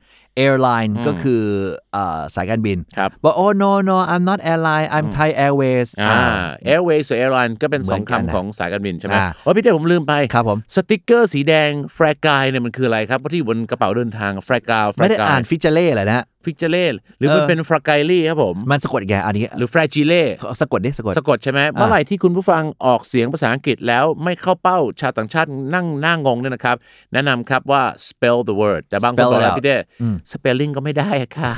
[0.45, 1.43] airline ก็คือ
[1.93, 6.19] เอ่อสายการบินครับบอก oh no no I'm not airline I'm Thai Airways อ่า
[6.73, 16.85] Airways กับ Airline ก็เป็นเหสมือองนกันนะคำของสายการบินใช่ไหมอ่าโอ้พี่เต้ผมลืมไปครับผมสติกเกอร์สีแดงแฟรกายเนี่ยมันคืออะไรครับเพราะที่อยู่บนกระเป๋าเดินทางแฟรกาวแฟรไม่ได้กาอ่ายนฟิจเล่เลยนะ ฟิกเจเล่
[17.19, 20.23] หรือมันเออเป็นฟรากายลี่ครับผม มันสะกดไงอันนี้ หรือแฟรจิเล่
[20.61, 26.75] สะกดดิสะกดสะกดใช่ไหมเมื่อไหร่ที่คุณผู้ฟังออกเสียงภาษาอังกฤษแล้วไม่เข้าเป้าชาวต่างชาตินั่งหน้างงเนี่ยนะครับ
[27.13, 29.75] แนะนำครับว่า spell the word แต่บางคน Spell บอกแล้ว it out พี่เต้
[30.31, 31.51] spelling ก็ไม่ได้อะค่ะ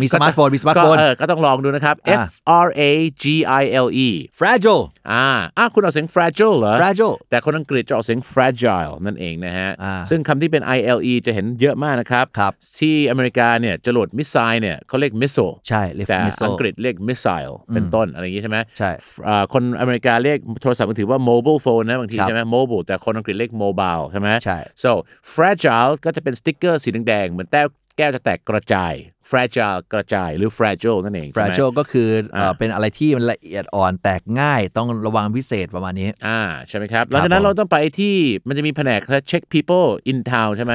[0.00, 2.32] มีสมาร์ทโฟนมีสมาร์ทก็โฟนเออก็ต้องลองดูนะครับอ่า F
[2.66, 2.82] R A
[3.22, 3.24] G
[3.60, 4.08] I L E
[4.40, 4.82] fragile
[5.12, 5.26] อ่า
[5.58, 17.52] อ่าคุณออกเสียง fragile เหรอ fragile แต่คนอังกฤษจะออกเสียง fragile นั่นเองนะฮะอ่าซึ่งคำที่เป็น ILE จะเห็นเยอะมากนะครับครับที่อเมริกาเนี่ยจรวด missile เนี่ยเขาเรียก missile ใช่เรียกแต่ missile อังกฤษเรียก missile
[17.74, 18.90] เป็นต้นอะไรอย่างนี้ใช่ไหมใช่
[19.28, 24.90] อ่าคนอเมริกาเรียกโทรศัพท์มือถือว่า mobile phone นะบางทีครับใช่ไหม mobile แต่คนอังกฤษเรียก mobile ใช่ไหมใช่ so
[25.34, 28.94] fragile ก็จะเป็นสติ๊กเกอร์สีแดงๆเหมือนแก้วแก้วจะแตกกระจาย
[29.30, 38.14] fragile กระจายหรือ fragile นั่นเองใช่ไหม fragile ก็คือเอ่ออ่าเป็นอะไรที่มันละเอียดอ่อนแตกง่ายต้องระวังพิเศษประมาณนี้ อ่า ใช่ไหมครับ หลังจากนั้นผมเราต้องไปที่
[38.48, 39.00] มันจะมีแผนก
[39.30, 40.74] check people in town ใช่ไหม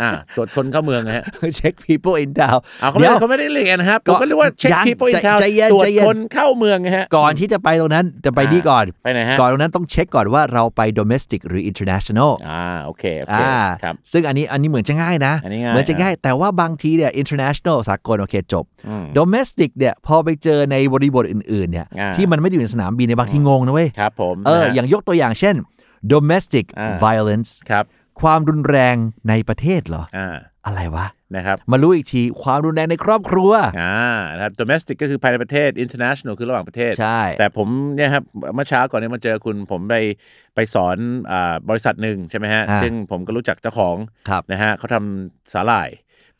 [0.00, 1.24] อ่าตรวจคนเข้าเมืองนะฮะ
[1.56, 16.12] เช็ค people in town อ่าเขาไม่เดี๋ยวได้เขาไม่ได้เรียกกันนะครับผมก็เรียกว่า check ยัง people in ใจ town ใจเย็นตรวจใจเย็นคนเข้าเมืองนะฮะก่อนที่จะไปตรงนั้นจะไปอ่านี่ก่อนไปไหนฮะก่อนตรงนั้นต้องเช็คก่อนว่าเราไป domestic หรือ international อ่าโอเคโอเคอ่าครับซึ่งอันนี้อันนี้เหมือนจะง่ายนะอันนี้ง่ายเหมือนจะง่าย
[16.22, 25.54] แต่ว่าบางทีเนี่ย international สากลโอเคจบอืม domestic เนี่ยพอไปเจอในบริบทอื่นๆเนี่ยอ่าที่มันไม่ได้อยู่ในสนามบินในยบางทีงงนะเว้ยครับผมเออนะฮะอย่างยกตัวอย่างเช่น
[26.12, 27.84] domestic อ่า violence ครับ
[28.22, 28.96] ความรุนแรง
[29.28, 30.28] ในประเทศเหรอ อ่า
[30.66, 31.06] อะไรวะ
[31.36, 33.96] นะครับ มารู้อีกทีความรุนแรงในครอบครัว อ่า
[34.36, 39.94] นะครับ domestic ก็คือภายในประเทศ international คือระหว่างประเทศ ใช่ แต่ผมเนี่ยครับ เมื่อเช้าก่อนเนี่ยมาเจอคุณ ผมไป
[40.54, 40.96] ไปสอน
[41.30, 43.96] อ่าบริษัทหนึ่งใช่ไหมฮะ อ่าซึ่งผมก็รู้จักเจ้าของ
[44.28, 45.90] ครับ นะฮะเขาทำสาหร่าย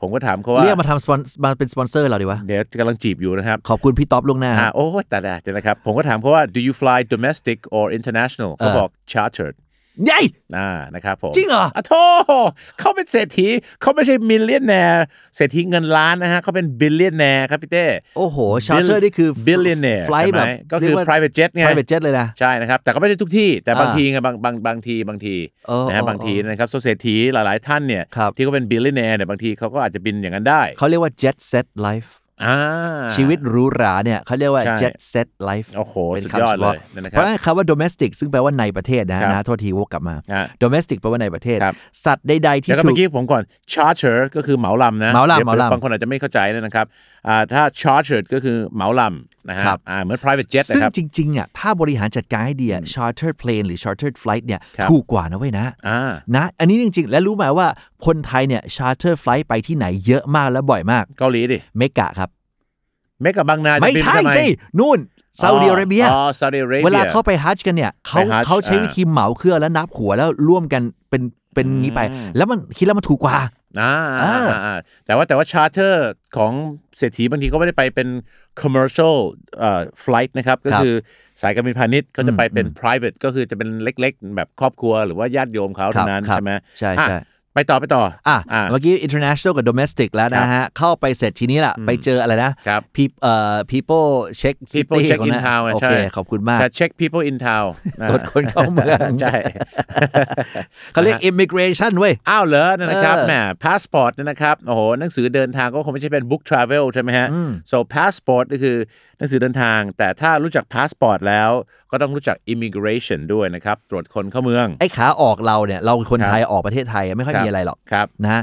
[0.00, 9.56] ผมก็ถามเขาว่า เรียกมาทำสปอนมาเป็นสปอนเซอร์เราดีวะ เดี๋ยวกำลังจีบอยู่นะครับ ขอบคุณพี่ต๊อบล่วงหน้า อ่าโอ้แต่แต่เดี๋ยวนะครับ ผมก็ถามเขาว่า do you fly domestic or international เขาบอก chartered
[10.10, 10.24] ยัย
[10.56, 12.04] อ่านะครับผมจริงเหรออะโธ่
[12.78, 13.46] เขาเป็นเศรษฐี
[13.80, 15.04] เขาไม่ใช่มิลเลียนแนร์
[15.36, 25.34] เศรษฐีเงินล้านนะฮะเขาเป็นบิลเลียนแนร์ครับพี่เต้โอ้โหชาร์เตอร์นี่คือบิลเลียนแนร์ไฟล์แบบก็คือเรียว่า private jet ไง private jet เลยนะใช่นะครับแต่ก็ไม่ได้ทุกที่แต่บางอ่าทีไงบางบางบางทีบางที
[25.68, 32.19] เออนะฮะเออบางทีเออนะครับโซเศรษฐีหลายๆท่านเนี่ยครับที่เขาเป็นบิลเลียนแนร์เนี่ยบางทีเขาก็อาจจะบินอย่างนั้นได้เขาเรียกว่า jet set life อ่า
[33.16, 41.74] ชีวิตหรูหราเนี่ยเขาเรียกว่าใช่ jet set life โอ้โหเป็นสุดคำยอดเฉเลพาะยนะคเพรับราะฉะนั้นคำว่า domestic ซึ่งแปลว่าในประเทศนะฮะครับนะโทษทีวกกลับมาฮะ domestic แปลว่าในประเทศครับ
[42.04, 46.86] สัตว์ใดๆที่แล้วก็ถูเมื่อกกี้ผมก่อน charter ก็คือเหมาลำนะเหมาลำดี๋ยวเหมาลำบางคนอาจจะไม่เข้าใจนะครับ
[47.19, 47.19] อ่า
[47.52, 56.00] ถ้า chartered ก็คือเหมาลำนะฮะครับอ่าเหมือน private jet ซึ่งนะครับจริงๆอะถ้าบริหารจัดการให้ดีอะ chartered plane หรือ chartered flight เนี่ยครับถูกกว่านะเว้ยนะอ่า
[56.36, 57.68] นะอันนี้จริงๆ และรู้ไหมว่า
[58.06, 62.28] คนไทยเนี่ย charter flight ไปที่ไหนเยอะมากและบ่อยมาก เกาหลีดิ เมกะครับ
[63.22, 64.44] เมกับบางนาจะไม่บินใช่ทำไมสิ
[64.78, 64.98] นู่น
[65.42, 71.22] ซาอุดิอาระเบียอ๋อซาอุดิอาระเบียเวลาเข้าไปฮัจจ์กันเนี่ยเขาไปฮัจญ์เขาใช้อ่าวิธีเหมาเครื่องแล้วนับหัวแล้วร่วมกันเป็น
[71.54, 72.00] เป็นงี้ไป
[72.36, 73.38] แล้วมันคิดแล้วมันถูกกว่า
[73.80, 75.94] อ่าเอออ่าอ่าแต่ว่าแต่ว่า charter
[76.36, 76.52] ของ
[76.98, 78.08] เศรษฐีบางทีเขาไม่ได้ไปเป็น
[78.62, 79.16] commercial
[79.58, 80.94] เอ่อ flight นะครับ ก็คือ
[81.40, 87.18] สายการบินพาณิชย์เขาจะไปเป็น private ก็คือจะเป็นเล็ก ๆ แบบครอบครัวหรือว่าญาติโยมเขาครัเท่าบนั้นครับใช่ไหมใช่อะใช่
[87.54, 94.08] ไปต่อไปต่อ อะอ่าเมื่อกี้ international กับ domestic แล้วนะฮะ เข้าไปเสร็จทีนี้ล่ะ ไปเจออะไรนะครับ Pe- เอ่อ people
[94.40, 97.68] check people city check ของ in นะ town อะโอใช่เคขอบคุณมากจะ check people in town
[98.00, 99.34] อ่าตรวจคนเข้าเมือง ใช่
[100.92, 103.34] เขาเรียก immigration เว้ย อ้าวเหรอนั่นนะครับเออแหม
[103.64, 107.28] พาสปอร์ตนะครับ โอ้โห หนังสือเดินทางก็คงไม่ใช่เป็น book travel ใช่ไหมฮะ
[107.70, 108.76] so passport ก็คือ
[109.18, 111.50] หนังสือเดินทาง แต่ถ้ารู้จัก passport แล้ว
[111.90, 118.42] ก็ต้องรู้จัก immigration ด้วยนะครับ ตรวจคนเข้าเมือง ไอ้ขาออกเราเนี่ย เราคนครับไทยออกประเทศไทยไม่ค่อยครับมีอะไรหรอกครับนะฮะ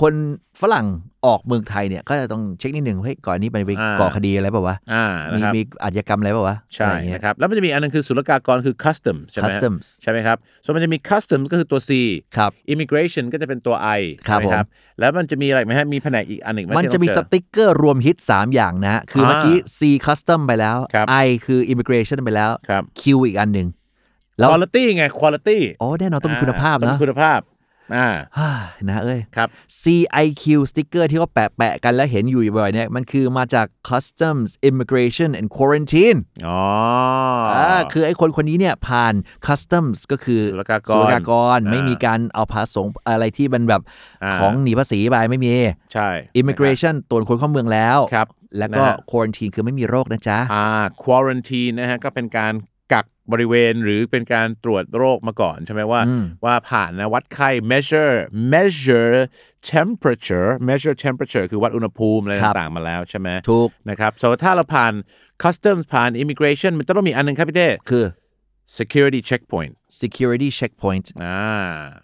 [0.00, 0.12] คน
[0.60, 0.86] ฝรั่ง
[1.26, 11.90] ออกเมืองไทยเนี่ยก็จะต้องเช็คนิดหนึ่งเฮ้ยก่อนนี้ไปไปอ่าก่อคดีอะไรเปล่าวะอ่านะมีครับมีอาชญากรรมอะไรเปล่าวะใช่อะไรอย่างเงี้ยนะครับแล้วมันจะมีอันนึงคือศุลกากรคือ custom ใช่ไหมฮะ customs ใช่ไหมครับส่วนมันจะมี custom ก็คือตัว C
[12.36, 23.02] ครับ immigration ก็จะเป็นตัว I ครับใช่ไหมครับผมแล้วมันจะมีอะไรไหมฮะมีแผนกอีกอันหนึ่งไหมันที่จะมีเราสเจอติกเกอร์รวมฮิต 3 อย่างนะคือเมื่อกี้ C custom ไปแล้วครับ I คือ immigration ไปแล้วครับ Q
[23.26, 23.68] อีกอันหนึ่ง
[24.38, 27.40] แล้ว quality ไง quality อ๋อแน่นอนต้องมีคุณภาพต้อนะงมีคุณภาพ
[27.96, 28.50] อ่าฮ่า
[28.88, 29.48] นะเอ้ยครับ
[29.82, 36.62] CIQ สติกเกอร์ที่เขาแปะแปะๆกันแล้วเห็นอยู่บ่อยๆเนี่ย มันคือมาจาก Customs Immigration and Quarantine อ๋อ
[37.56, 39.14] อ่าคือไอ้คนคนนี้เนี่ยผ่าน
[39.46, 43.82] Customs ก็คือศุลกากรศุลกากรอ่าไม่มีการเอาภาษงอะไรที่มันแบบ
[44.24, 45.54] อ่าของหนีภาษีไปไม่มี
[45.92, 46.08] ใช่
[46.40, 50.66] Immigration ตรวจคนเข้าเมืองแล้วครับแล้วก็นะฮะ Quarantine คือไม่มีโรคนะจ๊ะ อ่า
[51.04, 52.52] quarantine นะฮะ ก็เป็นการ
[52.92, 56.00] กักบริเวณหรือเป็นการตรวจโรคมาก่อนใช่ไหมว่า
[56.44, 58.16] ว่าผ่านนะวัดไข้ measure
[58.54, 59.16] measure
[59.72, 64.92] temperature measure temperature คือวัดอุณหภูมิอะไรครับต่างๆมาแล้วใช่ไหมถูกนะครับ so ถ้าเราผ่าน
[65.42, 68.04] customs ผ่าน immigration มันต้องมีอันหนึงครับพี่เต้คือ
[68.78, 69.72] security checkpoint
[70.02, 71.42] security checkpoint อ่า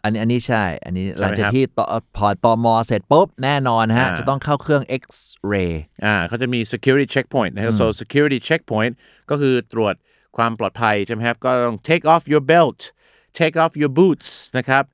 [0.05, 5.73] อันนี้อันนี้ใช่ อันนี้ใช่ไหมหลังจากครับที่ต่อพอตอมอเสร็จปุ๊บ แน่นอนฮะอ่าจะต้องเข้าเครื่อง X-ray
[6.05, 8.93] อ่าเขาจะมี security checkpoint นะครับ so security checkpoint
[9.31, 9.95] ก็คือตรวจ
[10.39, 12.81] ความปลอดภัยใช่ไหมครับก็ต้อง take off your belt
[13.39, 14.85] take off your boots นะครับ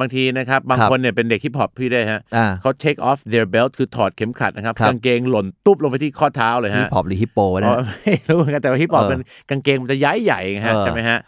[0.00, 11.18] บางทีนะครับบางครับคนเนี่ยเป็นเด็กฮิปฮอปพี่ได้วยฮะอ่าเขา take off their belt คือถอดเข็มขัดนะครับครับกางเกงหล่นตุ๊บลงไปที่ข้อเท้าเลยฮิฮะปฮอปหรือฮิปโปอ๋นะอไม่รู้เหมือนกันแต่ว่าฮิปฮอปเออเป็นกางเกงมันจะย้ายใหญ่ไงฮะเออใช่ไหมฮะ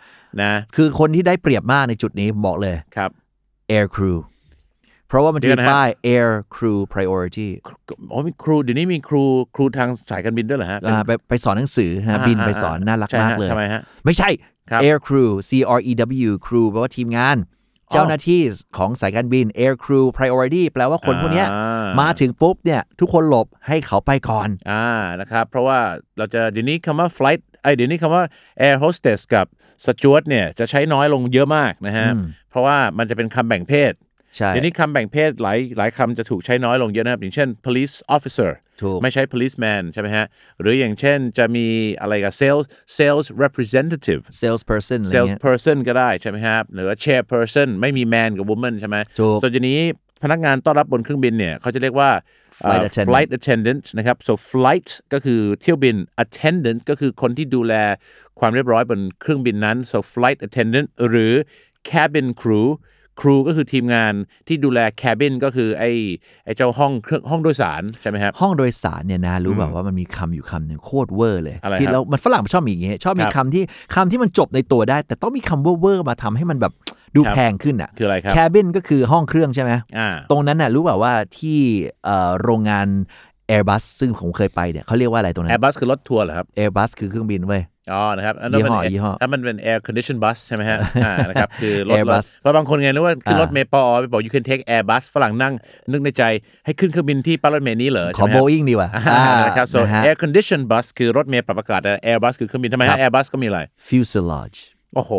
[0.43, 3.11] นะคือคนที่ได้เปรียบมากในจุดนี้ผมบอกเลยครับ
[3.77, 4.19] Air Crew
[5.09, 7.49] เพราะว่ามันจะเดี๋มียวนะฮะป้าย Air Crew Priority
[8.11, 14.29] โอ้มีครูเดี๋ยวนี้มีครูครูทางสายการบินด้วยเหรอฮะเป็นอ่าไปไปสอนหนังสือฮะบินไปสอนน่ารักใช่ฮะมากเลยทำไมฮะไม่ใช่
[14.71, 15.93] ครับ Air Crew C R E
[16.29, 17.39] W Crew แปลว่าทีมงาน
[17.93, 18.43] เจ้าหน้าที่
[18.77, 24.87] ของสายการบิน Air Crew Priority แปลว่าคนพวกเนี้ยอ่ามมาถึงปุ๊บเนี่ย ทุกคนหลบให้เขาไปก่อนอ่า
[25.21, 25.79] นะครับ เพราะว่า
[26.17, 28.25] เราจะเดี๋ยวนี้คำว่า flight ไอยเดี๋ยวนี้คำว่า
[28.67, 29.47] air hostess กับ
[29.85, 32.09] steward เนี่ยจะใช้น้อยลงเยอะมากนะฮะ
[32.51, 33.93] เพราะว่ามันจะเป็นคำแบ่งเพศ
[34.37, 38.51] ใช่เดี๋ยวนี้คำแบ่งเพศหลายหลายคำจะถูกใช้น้อยลงเยอะนะครับ อย่างเช่น police officer
[38.83, 40.27] ถูก ไม่ใช่ policeman ใช่ไหมฮะ
[40.61, 41.67] หรืออย่างเช่นจะมี
[42.01, 42.65] อะไรกับ sales
[42.99, 49.81] sales representative salesperson อะไรเงี้ย salesperson ก็ได้ใช่ไหมครับ หรือว่า chairperson ไม่มี man กับ woman ใช่ไหมถูก ส่วนทีนี้
[50.23, 52.11] พนักงานต้อนรับบนเครื่องบินเนี่ยเขาจะเรียกว่า
[52.63, 57.75] เอ่อ Flight attendant flight attendant นะครับ so flight ก็คือเที่ยวบิน attendant ก็คือคนที่ดูแล
[58.41, 61.33] ความเรียบร้อยบนเครื่องบินนั้น so flight attendant หรือ
[61.91, 62.69] cabin crew
[63.21, 64.13] ครูก็คือทีมงาน
[64.49, 65.91] ที่ดูแล cabin ก็คือไอ้
[66.45, 73.63] ไอ้เจ้าห้องเครื่องห้องโดยสารใช่ไหมครับ ห้องโดยสารเนี่ยนะรู้แบบว่ามันมีคำอยู่คำหนึ่งโคตรเวอร์เลยอะไรที่ครับเรามันฝรั่งมันชอบมีอย่างเงี้ยชอบมีครับคำที่
[73.95, 76.73] คำที่มันจบในตัวได้ แต่ต้องมีคำเวอร์ๆมาทำให้มันแบบ
[77.17, 81.59] ดูครับแพงขึ้นอะคืออะไรครับ cabin ก็คือห้องเครื่องใช่ไหมอ่าตรงนั้นน่ะรู้แบบว่าที่
[82.05, 82.87] เอ่อโรงงาน
[83.53, 92.27] Airbus ซึ่งผมเคยไปเนี่ยเขาเรียกว่าอะไรตรงนั้น Airbus คือรถทัวร์เหรอครับ Airbus คือเครื่องบินเว้ยอ๋อ นะครับอันนั้นยี่ห้อเป็นยี่ห้อถ้ามันเป็น air condition bus ใช่ไหมฮะ อ่า นะครับ คือรถ Airbus
[92.41, 95.55] เพราะบางคนไงนึกว่าขึ้นรถอ่าเมย์ปอไปบอก you can take Airbus ฝรั่งนั่ง
[95.93, 96.23] นึกในใจ
[96.65, 104.59] ให้ขึ้นเครื่องบินที่ป้ายรถเมย์นี้เหรอ ขอใช่ไหมฮะ Boeing ดีกว่าอ่านะครับ so นะฮะ air condition bus คือรถเมย์ปรับอากาศแต่ Airbus คือเครื่องบินทำไมครัฮะบ Airbus ก็มีอะไร fuselage
[104.97, 105.13] โอ้โห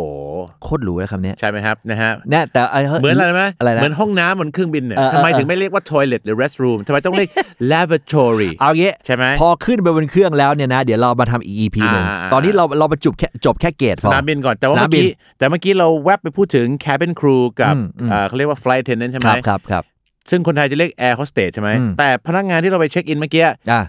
[0.62, 7.28] โคตรหรูเลยคำเนี้ยใช่ไหมครับนะฮะเนี่ยแต่ไเหมือนอะไรไหมอะไรนะเหมือนห้องน้ำบนเครื่องบินเนี่ยเออเออทำไมถึงไม่เรียกว่า toilet หรือ restroom ทำไมต้องเรียก
[7.72, 15.08] lavatory เอางี้ใช่ไหมพอขึ้นไปบนเครื่องแล้วเนี่ยนะ เดี๋ยวเรามาทำอีก EP หนึ่งอ่าอ่าตอนนี้เราเราประจุบแค่จบแค่เกตพสอนามบินก่อนแต่ว่าสนาเมื่มอบินกี้
[15.38, 19.84] แต่เมื่อกี้เราแวบไปพูดถึง cabin crew กับอืมอืมอ่าเขาเรียกว่า flight attendant ใช่ไหคมรับครับครับ
[20.30, 23.82] ซึ่งคนไทยจะเรียก air hostess ใช่ไหมอืมแต่พนักงานที่เราไปเช็คอินเมื่อกี้อะ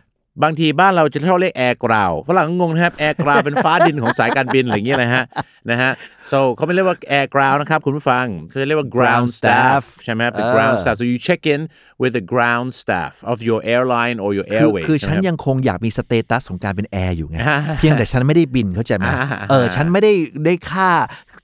[0.43, 5.23] บางทีบ้านเราจะชอบเรียก air ground ฝรั่งก็งงนะครับ air ground เป็นฟ้าดินของสายการบินอะไรอย่างเงี้ยนะฮะ
[5.69, 5.91] นะฮะ
[6.31, 11.05] so เขาไม่เรียกว่า air ground นะครับคุณผู้ฟังเขาเรียกว่า ground Ground staff staff ใช่ไหมครับ the เออ ground staff so
[11.11, 11.61] you check in
[12.01, 20.13] with the ground staff of your airline or your คือ airways คือใช่ฉันไหมครับยังคงอยากมี status ของการเป็นแอร์อยู่ไงอ่าเพียงแต่ฉันไม่ได้บินเข้าใจไหมอ่าเออฉันไม่ได้
[20.45, 20.89] ได้ค่า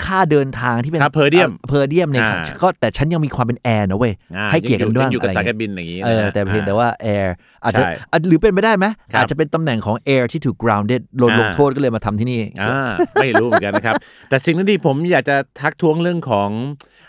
[0.05, 7.27] ค่าเดินทางที่เป็นค่า per diem per diem เนี่ยอ่า ก็แต่ฉันยังมีความเป็นแอร์นะเว้ย อ่าให้เกียรติกันด้วยงอยู่กับอะไรสายเงี้การบินอย่างงี้เอนะอฮะแต่เพียงอ่าแต่ว่า air
[7.63, 12.89] อาจจะใช่อะหรือเป็นไปได้ไหมครับอาจจะเป็นตำแหน่งของ air ที่ถูก grounded โดนอ่าลงโทษก็เลยมาทำที่นี่ อ่า
[13.21, 13.95] ไม่รู้เหมือนกันนะครับ
[14.29, 16.49] แต่สิ่งที่ผมอยากจะทักท้วงเรื่องของ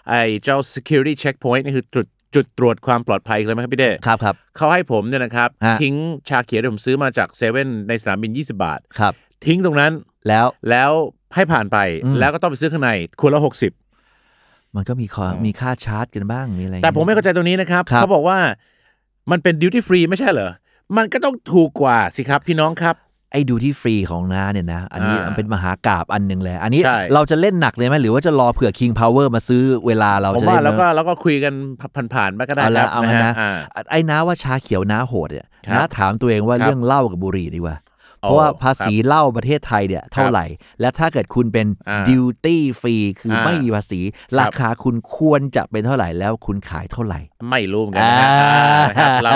[0.09, 5.95] ไอ้เจ้า security checkpoint นี่คือจุดจุดตรวจความปลอดภัยเลยไหมครับพี่เด้ครับครับ เขาให้ผมเนี่ยนะครับ ฮะ ทิ้ง
[6.29, 9.15] ชาเขียวที่ผมซื้อมาจากเซเว่นในสนามบิน 20 บาท ครับ
[9.47, 9.93] ทิ้งตรงนั้น
[10.29, 10.91] แล้วแล้ว
[11.35, 18.39] ให้ผ่านไปอืมแล้วก็ต้องไปซื้อข้างในควรละ60มันก็มีคอมีค่าชาร์จกันบ้างมีอะไรแต่ผมไม่เข้าใจตรงนี้นะครับครับเขาบอกว่า
[19.31, 20.51] มันเป็น duty free ไม่ใช่เหรอ
[20.97, 22.97] มันก็ต้องถูกกว่าสิครับพี่น้องครับ
[23.33, 31.55] ไอ้ดูที่ฟรีของน้าเนี่ยนะ อันนี้อ่ามันเป็นมหากราบอันหนึ่งเลย อันนี้ใช่เราจะเล่นหนักเลยไหมหรือว่าจะรอเผื่อ King Power มาซื้อเวลาเราผมจะว่าเล่นแล้วก็ไหมแล้วก็คุยกัน
[32.15, 33.53] ผ่านๆไปก็ได้เอาคละรับเอางั้นนะฮอ่า
[33.91, 37.94] ไอ้น้าว่าชาเขียวน้าโหดเนี่ยครับน้าถามตัวเองว่าครับเรื่องเหล้ากับบุหรี่ดีกว่าโอ้
[38.25, 40.47] เพราะว่าภาษีเหล้าประเทศไทยเนี่ยเท่าไหร่
[40.81, 49.33] และถ้าเกิดคุณเป็นอ่าดิวตี้ฟรีคืออาไม่มีภาษีครับราคาคุณควรจะเป็นเท่าไหร่แล้วคุณขายเท่าไหร่ ไม่รู้เหมือนกันนะฮะอ่านะครับเรา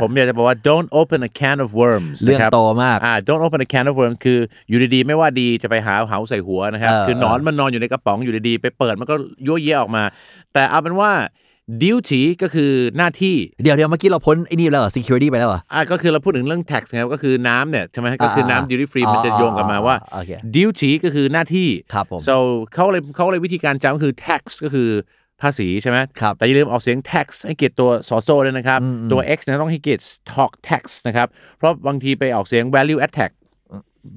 [0.00, 5.06] ผมอยากจะบอกว่า don't open a can of worms เรื่องนะครับโตมากอ่า don't open a can of worms คืออยู่ดีๆ
[5.06, 9.14] ไม่ว่าดีจะไปหาเหาใส่หัวนะครับเออคือหนอนมันนอนอยู่ในกระป๋องอยู่ดีๆ ไปเปิดมันก็
[9.46, 10.02] ยั่วเยะออกมา
[10.52, 11.12] แต่เอาเป็นว่า
[11.82, 22.36] duty ก็คือหน้าที่ เดี๋ยวเดี๋ยวเมื่อกี้เราพ้นไอ้นี่แล้วเหรอ security ไปแล้วเหรออ่าก็คือเราพูดถึงเรื่อง tax นะครับก็คือน้ำเนี่ยใช่ไหมก็คือน้ำ duty free อ๋อมันจะโยงกันมาว่า โอเค duty ก็คือหน้าที่ ครับผม so
[22.74, 24.88] เขาเลยเขาเลยวิธีการจำก็คือ tax ก็คือ
[25.42, 30.02] ภาษีใช่ไหมครับแต่อย่าลืมออกเสียง tax ให้เกียรติตัวสอโซ่ด้วยนะครับอืมอืมตัว x เนยต้องให้เกียรติ
[30.32, 31.26] talk tax นะครับ
[31.58, 33.32] เพราะบางทีไปออกเสียง value attack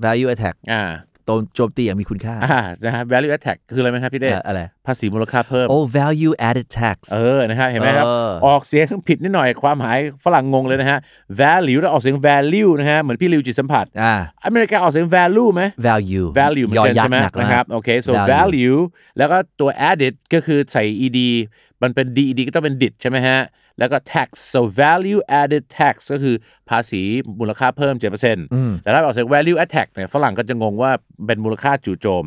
[0.05, 0.81] value attack อ่า
[1.25, 10.99] โจมโจมตีอย่างมีคุณค่าอ่านะฮะ value attack คืออะไรไหมครับพี่เด้เอ่ออะไรภาษีมูลค่าเพิ่ม oh value added tax เออนะครับเห็นไหมครับเออออกเสียงผิดนิดหน่อยความหมายฝรั่งงงเลยนะฮะ
[11.41, 14.13] value แล้วออกเสียง value นะฮะเหมือนพี่ริวจิตสัมผัสอ่า
[14.45, 18.79] อเมริกาออกเสียง value ไหม value value เหมือนกันยอยักใช่ไหมษ์หนักนะครับโอเค so value value
[19.17, 21.19] แล้วก็ตัว added ก็คือใส่ ed
[21.81, 23.39] มันเป็น ded ก็ต้องเป็น did ใช่ไหมฮะ
[23.79, 26.35] แล้วก็ tax so value added tax ก็คือ
[26.69, 27.01] ภาษี
[27.39, 30.91] มูลค่าเพิ่ม 7%แต่ถ้าออกเสียง value attack เนี่ยฝรั่งก็จะงงว่า
[31.25, 32.25] เป็นมูลค่าจู่โจม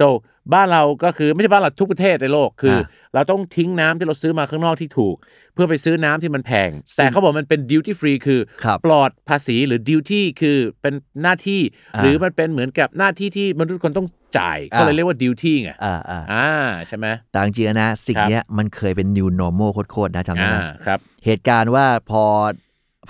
[0.00, 0.06] so
[0.54, 5.16] บ้านเราก็คือไม่ใช่บ้านเราทุกประเทศในโลกคืออ่าเราต้องทิ้งน้ำที่เราซื้อมาข้างนอกที่ถูก
[5.54, 11.60] เพื่อไปซื้อน้ำที่มันแพง แต่เขาบอกมันเป็น duty free คือครับปลอดภาษีหรือ duty คือเป็นหน้าที่
[11.94, 16.48] อ่าหรือมันเป็นเหมือนกับหน้าที่ที่มนุษย์คนต้อง จ่าย ก็เลยอ่าเรียกว่า duty ไงอ่าอ่าอ่า
[16.88, 22.22] ใช่ไหมแต่จริงๆนะสิ่งครับเนี้ยมันเคยเป็น new normal โคตรๆนะจำได้อ่าไหมครับ เหตุการณ์ว่าพอ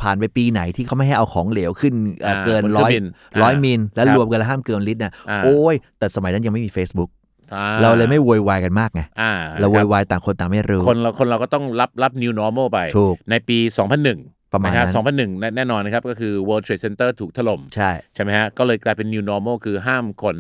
[0.03, 3.05] ผ่านไปปีไหนที่เขาไม่ให้เอาของเหลวขึ้นเอ่ออ่าเกินบนเครื่ร้อองยบิน
[3.43, 7.11] ร้อยอ่ามิลแล้วครับรวมกันแล้วห้ามเกินลิตรน่ะอ่าโอ้ย แต่สมัยนั้นยังไม่มี Facebook
[7.55, 13.59] อ่เราเลยไม่โวยวายกันมากไงอ่าเราโวคยบวายต่างคนต่างไม่รู้ คนเราคนเราก็ต้องรับรับ new normal ไปถูกในปี
[14.07, 20.39] 2001ประมาณนคบนั้น2001แน่แน่นอนนะครับ ก็คือ World Trade Center ถูกถล่มใช่ ใช่ไหมฮะ ก็เลยกลายเป็น new normal คือห้ามขน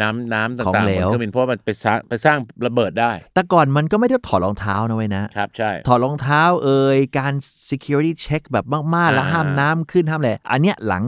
[0.00, 7.32] น้ำน้ำของต่างๆเหลบนวเครื่องบินเพราะว่ามันไปสร้างไปสร้างระเบิดได้ แต่ก่อนมันก็ไม่ได้ถอดรองเท้านะเว้ยนะ ครับใช่ ถอดรองเท้าเอ่ยการ
[7.70, 11.04] security check แบบมาก ๆ แล้วอ่า ห้ามน้ำขึ้นห้ามอะไรอันเนี้ยหลัง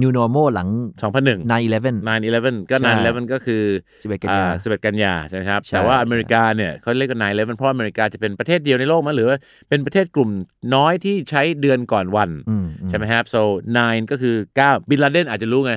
[0.00, 0.68] new normal หลัง
[1.10, 3.62] 2001 9-11 9-11 ก็ใช่9-11 ก็คือ
[3.98, 10.30] 11กันยาอ่า11กันยาใช่ไหมครับ ใช่ แต่ว่าอเมริกาเนี่ยเขาเรียกกัน9-11 เพราะว่าอเมริกาจะเป็นประเทศเดียวในโลกมั้ยหรือว่าเป็นประเทศกลุ่ม
[10.74, 13.42] น้อยที่ใช้เดือนก่อนวัน อืมอืม ใช่ไหมครับ so
[13.76, 15.74] 9 ก็คือ 9 บินลาเดนอาจจะรู้ไง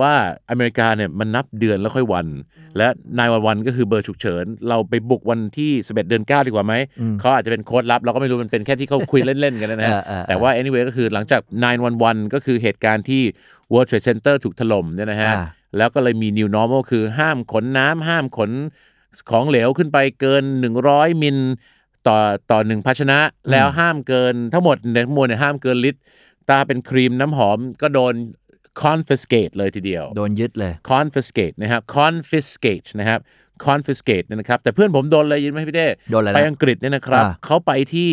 [0.00, 0.12] ว่า
[0.50, 2.26] อเมริกาเนี่ยมันนับเดือนแล้วค่อยวัน
[2.76, 2.86] และ
[3.18, 6.74] นายวันวันก็คือเบอร์ฉุกเฉิน เราไปบุกวันที่ 11 เดือน 9 ดีกว่าไหม
[7.20, 11.40] เขาอาจจะเป็นโค้ดลับ เราก็ไม่รู้ มันเป็นแค่ที่เขาคุยเล่น ๆ กันนะฮะเออเออเออแต่ว่า anyway ก็คือหลังจาก
[11.88, 13.22] 911 ก็คือเหตุการณ์ที่
[13.72, 15.44] World Trade Center ถูกถล่มเนี่ยนะฮะอ่า
[15.76, 18.50] แล้วก็เลยมี new normal คือห้ามขนน้ำห้ามขน
[19.30, 20.44] ของเหลวขึ้นไปเกิน
[20.82, 21.38] 100 มิล
[22.08, 22.18] ต่อ
[22.50, 23.18] ต่อหนึ่งภาชนะ
[23.50, 26.00] แล้วห้ามเกินทั้งหมดในทั้งมวลเนี่ยห้ามเกินลิตร
[26.50, 28.14] ตาเป็นครีมน้ำหอมก็โดน
[28.84, 33.20] confiscate เลยทีเดียว โดนยึดเลย confiscate นะครับ confiscate นะครับ
[33.66, 38.08] confiscate เนี่ยนะครับ แต่เพื่อนผมโดนเลยยินไหมพี่เด้โดนอะไรนะ ไปอังกฤษเนี่ยนะครับ อ่า เขาไปที่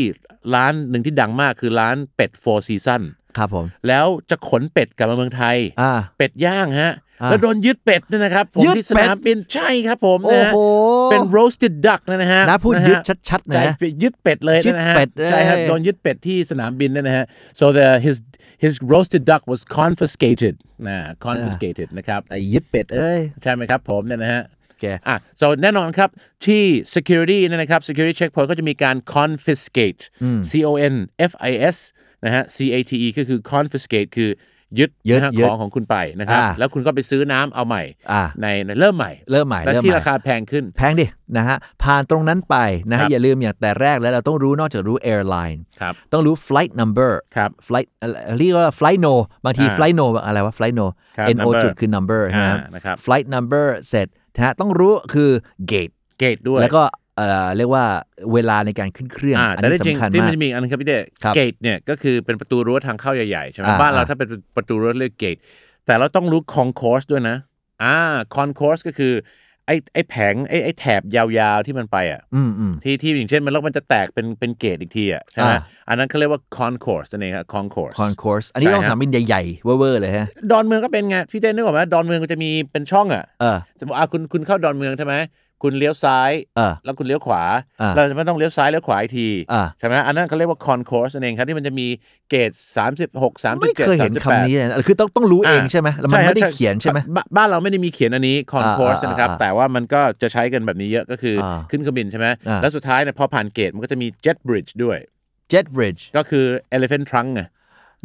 [0.56, 3.02] ร้านหนึ่งที่ดังมากคือร้านเป็ด Four Season
[3.38, 6.94] ครับผม แล้วจะขนเป็ดกลับมาเมืองไทย อ่า เป็ดย่างฮะอ่า
[7.26, 10.60] แล้วโดนยึดเป็ดเนี่ยนะครับผมยึดที่สเป็ดนามบินใช่ครับผมโอ้นะฮะโห
[11.12, 12.98] เป็น roasted duck นะฮะนะพูดฮะยึด
[13.30, 17.26] ชัดๆหนะใช่ยึดเป็ดเลยยึดนะฮะเป็ดใช่ครับเอ้ยโดนยึดเป็ดที่สนามบินเนี่ยนะฮะ
[17.60, 18.16] so the his
[18.64, 20.56] his roasted duck was confiscated
[20.88, 24.44] นะ confiscated นะครับไอ้ยึดเป็ดเอ้ยใช่ไหมครับผมเนี่ยนะฮะ
[24.82, 26.10] แกอะ so แน่นอนครับ
[26.46, 26.64] ที่
[26.96, 30.02] security เนี่ยนะครับ security checkpoint ก็จะมีการ confiscate
[30.50, 30.96] C O N
[31.32, 31.78] F I S
[32.26, 34.30] นะฮะ C A T E ก็คือ confiscate คือ
[34.80, 41.06] ยึดยึดนะฮะยึดของของคุณไปนะครับอ่าแล้วคุณก็ไปซื้อน้ำเอาใหม่อ่าในในเริ่มใหม่ เริ่มใหม่และเริ่มที่ใหม่ราคาแพงขึ้น แพงดิ
[41.38, 42.56] นะฮะผ่านตรงนั้นไป
[42.90, 49.14] นะครัฮะบอย่าลืมอย่างแต่แรกแล้วเราต้องรู้นอกจากรู้ airline ครับต้องรู้ flight number ครับ flight เอ่อเรียกว่า flight no
[49.46, 53.66] บางทีอ่า flight no อะไรวะ flight no ครับ N O number จุดคือ number อ่านะครับนะครับ flight number
[53.90, 55.30] เสร็จนะฮะต้องรู้คือ
[55.72, 56.84] gate เกตด้วยแล้วก็
[57.18, 57.86] เอ่อเรียกว่า
[58.34, 65.36] เวลาในการขึ้นเครื่องอ่าอันแต่นี้ได้จริงสำคัญที่มามันก จะมีอีกอันนึงครับพี่เด้ครับเกตเนี่ยก็คือเป็นประตูรั้วทางเข้าใหญ่ๆใช่ไหมอ่า บ้านเราอ่าถ้าเป็นประตูรั้วเรียกเกต
[65.86, 67.38] แต่เราต้องรู้ concourse ด้วยนะ
[67.84, 67.96] อ่า
[68.36, 69.14] concourse ก็คือ
[69.66, 85.14] ไอ้ไอ้แผงไอ้ไอ้แถบยาวๆที่มันไปอะอืมอืม ที่ที่อย่างเช่นมันแล้วมันจะแตกเป็นเป็นเกตอีกทีอะใช่ไหมอ่า อันนั้นเขาเรียกว่า concourse นั่นเองครับ concourse concourse อันนี้ใช่ต้องฮะ สนามบินใหญ่ๆเวอร์ๆเลยฮะดอนเมืองก็เป็นไงพี่เต้นึกออกไหมดอนเมืองก็จะมีเป็นช่องอะ เออ สมมติอะคุณคุณเข้าดอนเมืองใช่ไหม
[85.64, 87.44] คุณเลี้ยวซ้ายเออแล้วคุณเลี้ยวขวา
[87.82, 91.88] อ่า เราจะไม่ต้องเลี้ยวซ้ายเลี้ยวขวาอีกทีอ่าใช่ไหมอันนั้นเขาเรียกว่า concourse นั่นเองครับที่มันจะมี
[92.30, 92.52] เกต
[92.98, 104.98] 36 37ไม่เคยเห็นคำนี้38 เลยนะคือต้องต้องรู้เองใช่ไหมแล้วมันไม่ได้เขียนใช่ไหม บบ้านเราไม่ได้มีเขียนอันนี้ concourse อ่าอ่านะครับ อ่าแต่ว่ามันก็จะใช้กันแบบนี้เยอะก็คืออาขึ้นเครื่องบินใช่ไหมอ่า แล้วสุดท้ายเนี่ยพอผ่านเกตมันก็จะมี jet bridge ด้วย
[105.52, 107.42] jet bridge ก็คือ elephant trunk ไง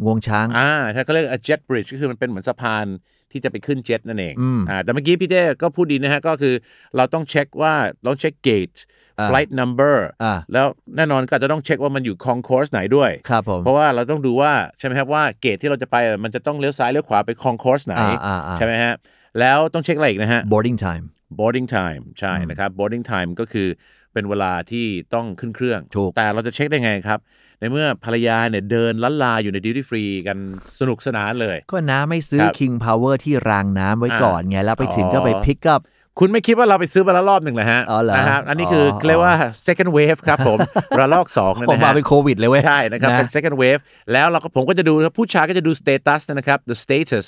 [0.03, 2.85] งวงช้าง อ่าถ้าเขาเรียก a jet bridge ก็คือมันเป็นเหมือนสะพาน
[3.33, 6.55] ที่จะไปขึ้นเจ็ตนั่นเองอืมอ่าแต่เมื่อกี้พี่เต้ก็พูดดีนะฮะก็คือ
[6.95, 7.73] เราต้องเช็คว่า
[8.07, 8.79] ต้องเช็ค gate
[9.19, 18.93] อ่า flight number อ่าแล้วแน่นอนก็อาจจะต้องเช็คว่ามันอยู่ concourse ไหนด้วยครับผมเพราะว่าเราต้องดูว่าใช่ไหมครับว่าเกตที่เราจะไปอะมันจะต้องเลี้ยวซ้ายเลี้ยวขวาไป concourse ไหนอ่าอ่าอ่าใช่ไหมฮะ
[19.39, 21.05] แล้วต้องเช็คอะไรอีกนะฮะ boarding time
[21.39, 23.67] boarding time ใช่นะครับ boarding time ก็คือ
[24.13, 27.19] เป็นเวลาที่ต้องขึ้นเครื่องถูกแต่เราจะเช็คได้ไงครับ
[27.63, 30.37] ในเมื่อภรรยาเนี่ยเดินลันลาอยู่ใน duty free กัน
[30.79, 35.81] สนุกสนานเลย ก็น้าไม่ซื้อ ครับ king power ที่รางน้ำไว้อ่าก่อนไงแล้วไปถึงก็ไปอ๋อ pick up
[36.19, 39.33] คุณไม่คิดว่าเราไปซื้อมาแล้วรอบหนึ่งเลยฮะอ๋อเหรอนะครับอันนี้คือออ เรียกว่า
[39.67, 40.57] second wave ครับผม
[40.99, 43.81] ระลอกสองนะผมนะมาฮะเป็นโควิดเลยเว้ย ใช่นะครับ เป็น second wave
[44.13, 47.27] แล้วเราก็ผมก็จะดูนะครับผู้ชายก็จะดู status นะครับ the status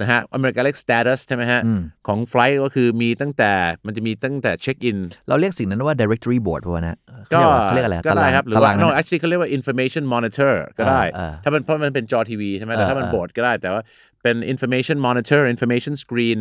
[0.00, 1.60] นะฮะอเมริกาเรียก status ใช่ไหมฮะ
[2.06, 3.52] ของไฟล์ก็คือมีตั้งแต่
[3.86, 6.98] มันจะมีตั้งแต่เช็คอินเราเรียกสิ่งนั้นว่า directory board ป่ะวะนะ
[7.32, 13.82] ก็เขาเรียกอะไรก็ได้ครับ หรือตาว่าราง no นั้น actually เขาเรียกว่า information monitor ก็ได้เออเออถ้ามันเพราะมันเป็นจอทีวีใช่ไหมแต่ถ้ามันเออเออโบร์ดก็ได้ แต่ว่า
[14.22, 16.38] เป็น information monitor information screen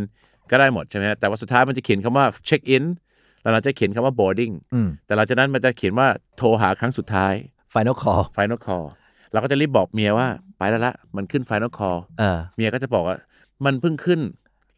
[0.52, 2.84] ก็ได้หมดใช่ไหมฮะแต่ว่าสุดท้ายมันจะเขียนคำว่า check in
[3.42, 7.34] แล้วเราจะเขียนคำว่า boarding อืมแต่หลังจากนั้นมันจะเขียนว่าโทรหาครั้งสุดท้าย
[7.74, 8.86] final call final call
[9.32, 13.16] เราก็จะรีบบอกเมียว่าไปแล้วละมันขึ้น final call เออเมียก็จะบอกว่า
[13.66, 14.22] มันเพิ่งขึ้น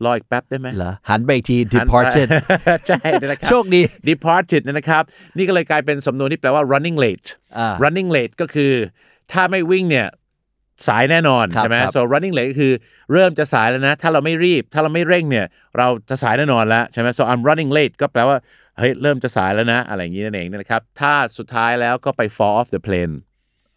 [0.06, 2.28] รออีกแป๊บได้ไหมเหรอหันไปอีกทีหันไป departed
[2.88, 5.04] ใช่นะครับโชคดี departed เนยนะครับ
[5.38, 8.74] นี่ก็เลยกลายเป็นสำนวนที่แปลว่า running late อ่า running late ก็คือ
[9.32, 10.08] ถ้าไม่วิ่งเนี่ย
[10.88, 12.74] สายแน่นอนครับใช่ไหมครับ so running late ก็คือ
[13.14, 15.46] เริ่มจะสายแล้วนะ ถ้าเราไม่รีบ ถ้าเราไม่เร่งเนี่ย
[15.78, 18.38] เราจะสายแน่นอนแล้วใช่ไหม so I'm running late ก็แปลว่า
[18.78, 23.14] เฮ้ยเริ่มจะสายแล้วนะ อะไรอย่างนี้นั่นเองนะครับ ถ้าสุดท้ายแล้วก็ไป fall off the plane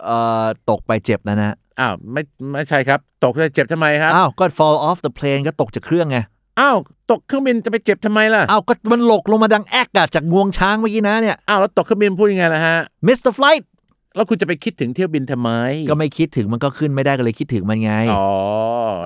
[0.04, 6.18] เอ่อตกไปเจ็บนะนะ อ้าวไม่ไม่ใช่ครับ ตกจะเจ็บทำไมครับอ้าวก็ fall off the plane ก็ตกจากเครื่องไง
[6.60, 6.76] อ้าว
[7.10, 13.30] ตกเครื่องบินจะไปเจ็บทำไมล่ะอ้าวก็มันหลกลงมาดังแอกอะจากงวงช้างเมื่อกี้นะเนี่ยอ้าวแล้วตกเครื่องบินพูดยังไงล่ะฮะ Mr.
[13.38, 13.62] Flight
[14.16, 15.50] แล้วคุณจะไปคิดถึงเที่ยวบินทำไม
[15.90, 18.26] ก็ไม่คิดถึงมันก็ขึ้นไม่ได้ก็เลยคิดถึงมันไง อ๋อ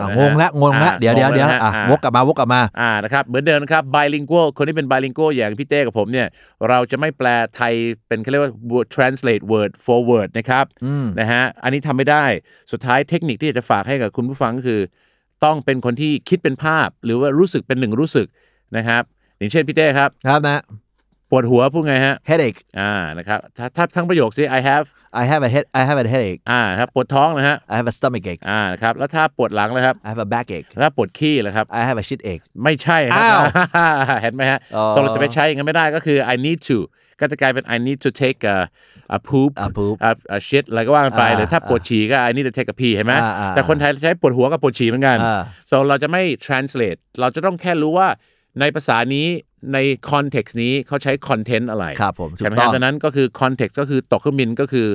[0.01, 6.29] อะนะฮะงงละงงละอะเดี๋ยวเดี๋ยวงงเดี๋ยวแล้อะฮวกกลับมาวกกลับมาอ่านะครับเหมือนเดิมนะครับ bilingual คนที่เป็น bilingual อย่างพี่เต้กับผมเนี่ย
[6.69, 7.75] เราจะไม่แปลไทย
[8.09, 10.65] เป็นเขาเรียกว่า word translate word for word นะครับ
[11.21, 12.25] นะฮะอันนี้ทำไม่ได้
[12.73, 14.81] สุดท้ายเทคนิคที่จะฝากให้กับคุณผู้ฟังก็คือ
[15.45, 18.27] ต้องเป็นคนที่คิดเป็นภาพ หรือว่ารู้สึกเป็นหนึ่งรู้สึก
[18.77, 19.03] นะครับ
[19.39, 20.84] อย่างเช่นพี่เต้ครับครับนะป
[21.37, 24.87] วดหัวพูดไงฮะ headache อ่านะครับถ้าถ้าทั้งประโยคสิ I have
[25.23, 29.97] I have a head I have a headache อ่าครับปวดท้องนะฮะ I have a stomach ache อ่านะครับแล้วถ้าปวดหลังเลยครับ
[30.07, 33.43] I have a backache ถ้าปวดขี้เลยครับ I have a shit ache ไม่ใช่ครัอ้าว
[34.23, 36.79] เห็นไหมฮะอ๋อโซเราจะไปใช้อย่างนั้นไม่ได้ก็คือ I need to
[37.21, 38.57] ก็จะกลายเป็น I need to take a
[39.17, 45.43] a poop A poop a, a shit อะไรก็ว่ากันไปอ่าหรือถ้าปวดฉี่ก็ I need to take a pee เห็นไหมอ่าอ่าแต่คนไทยใช้ปวดหัวกับปวดฉี่เหมือนกันอ่า
[45.71, 48.09] so เราจะไม่ translate เราจะต้องแค่รู้ว่า
[48.61, 49.27] ในภาษานี้
[49.75, 49.79] ใน
[50.11, 54.87] context นี้เขาใช้ content อะไรครับผมถูกใช่ไหมต้ฮะองดังนั้นก็คือ context ก็คือตกเครื่องบินก็คือ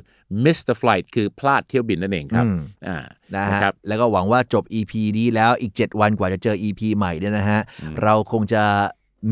[0.43, 2.97] miss the flight คือพลาดเที่ยวบินนั่นเองครับอืมอ่า
[3.35, 7.61] นะฮะครับแล้วก็หวังว่าจบ EP นี้แล้วอีก 7 วันกว่าจะเจอ EP ใหม่เนี่ยนะฮะ
[8.03, 8.63] เราคงจะ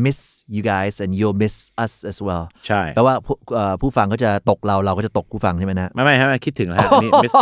[0.04, 0.18] miss
[0.54, 7.34] you guys and you'll miss us as well ใช่แปลว่าผู้เอ่อผู้ฟังก็จะตกเราเราก็จะตกผู้ฟังใช่ไหมนะ ไม่ไม่ฮะคิดถึงแล้วฮะอันนี้ miss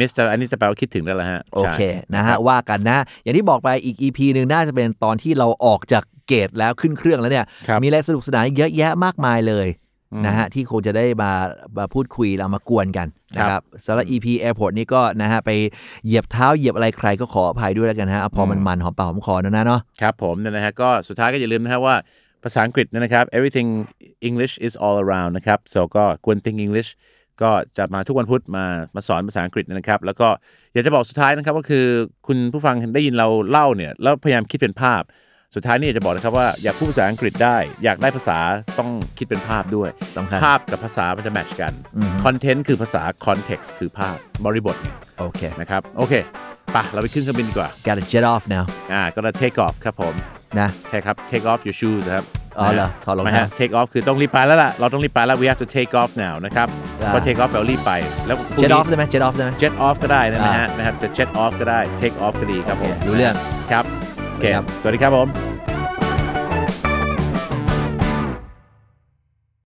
[0.00, 9.68] miss แต่อันนี้จะแปลว่าคิดถึงได้แล้วฮะ โอเคใช่นะคฮะรับว่ากันนะ อย่างที่บอกไปอีก EP หนึ่งน่าจะเป็นตอนที่เราออกจาก เกตแล้วขึ้นเครื่องแล้วเนี่ยครับมีอะไรสนุกสนานเยอะแยะมากมายเลย
[10.26, 11.30] นะฮะที่คงจะได้มา
[11.78, 13.06] มาพูดคุยเรามากวนกัน
[13.36, 15.50] นะครับสำหรับ EP Airport นี่ก็นะฮะไป
[16.04, 21.94] เหยียบเท้าเหยียบอะไรใครก็ขออภัยด้วยแล้วกันฮะเอาพอมันมันหอมปากหอมคอนะนะเนาะครับผมเนี่ยนะฮะก็สุดท้ายก็อย่าลืมนะฮะว่า
[22.44, 23.68] ภาษาอังกฤษเนยนะครับ everything
[24.28, 26.90] English is all around นะครับ so ก็กวน think English
[27.42, 28.64] ก็จะมาทุกวันพุธมา
[28.94, 30.28] มาสอนภาษาอังกฤษนะครับ แล้วก็
[30.72, 31.84] อยากจะบอกสุดท้ายนะครับก็คือ
[32.26, 35.02] คุณผู้ฟังได้ยินเราเล่าเนี่ยแล้วพยายามคิดเป็นภาพ
[35.54, 38.38] สุดท้ายนี่อยากจะบอกนะครับว่าอยากพูดภาษาอังกฤษได้ อยากได้ภาษา
[38.78, 41.72] ต้องคิดเป็นภาพด้วยสำคัญภาพกับภาษามันจะแมทช์กัน
[42.24, 46.14] คอนเทนต์คือภาษา context คือภาพบริบทเนี่ยโอเคนะครับโอเค
[46.72, 50.14] ไปะเราไปขึ้นเครื่องบินดีกว่า gotta jet off now อ่าก็จะ take off ครับผม
[50.60, 52.26] นะใช่ครับ take off your shoes นะครับ
[52.58, 56.68] อ๋อเหรอนะฮะถอดรองไม่เท้าฮะ take off คือต้องรีบไปแล้วล่ะ เราต้องรีบไปแล้ว we have to take off now นะครับ
[57.02, 57.92] อ่าเพราะ take off แปลว่ารีบไป
[58.26, 62.16] แล้วพรุ่ง jet นี้ off ได้ไหม jet off ได้ไหม jet off ก็ได้นะอ่าฮะนะครับจะ jet off ก็ได้ take
[62.24, 63.34] off ก็ดีครับผมรู้เรื่อง
[63.72, 64.11] ครับโอ
[64.42, 64.46] เค
[64.80, 65.71] สวัสดีครับผม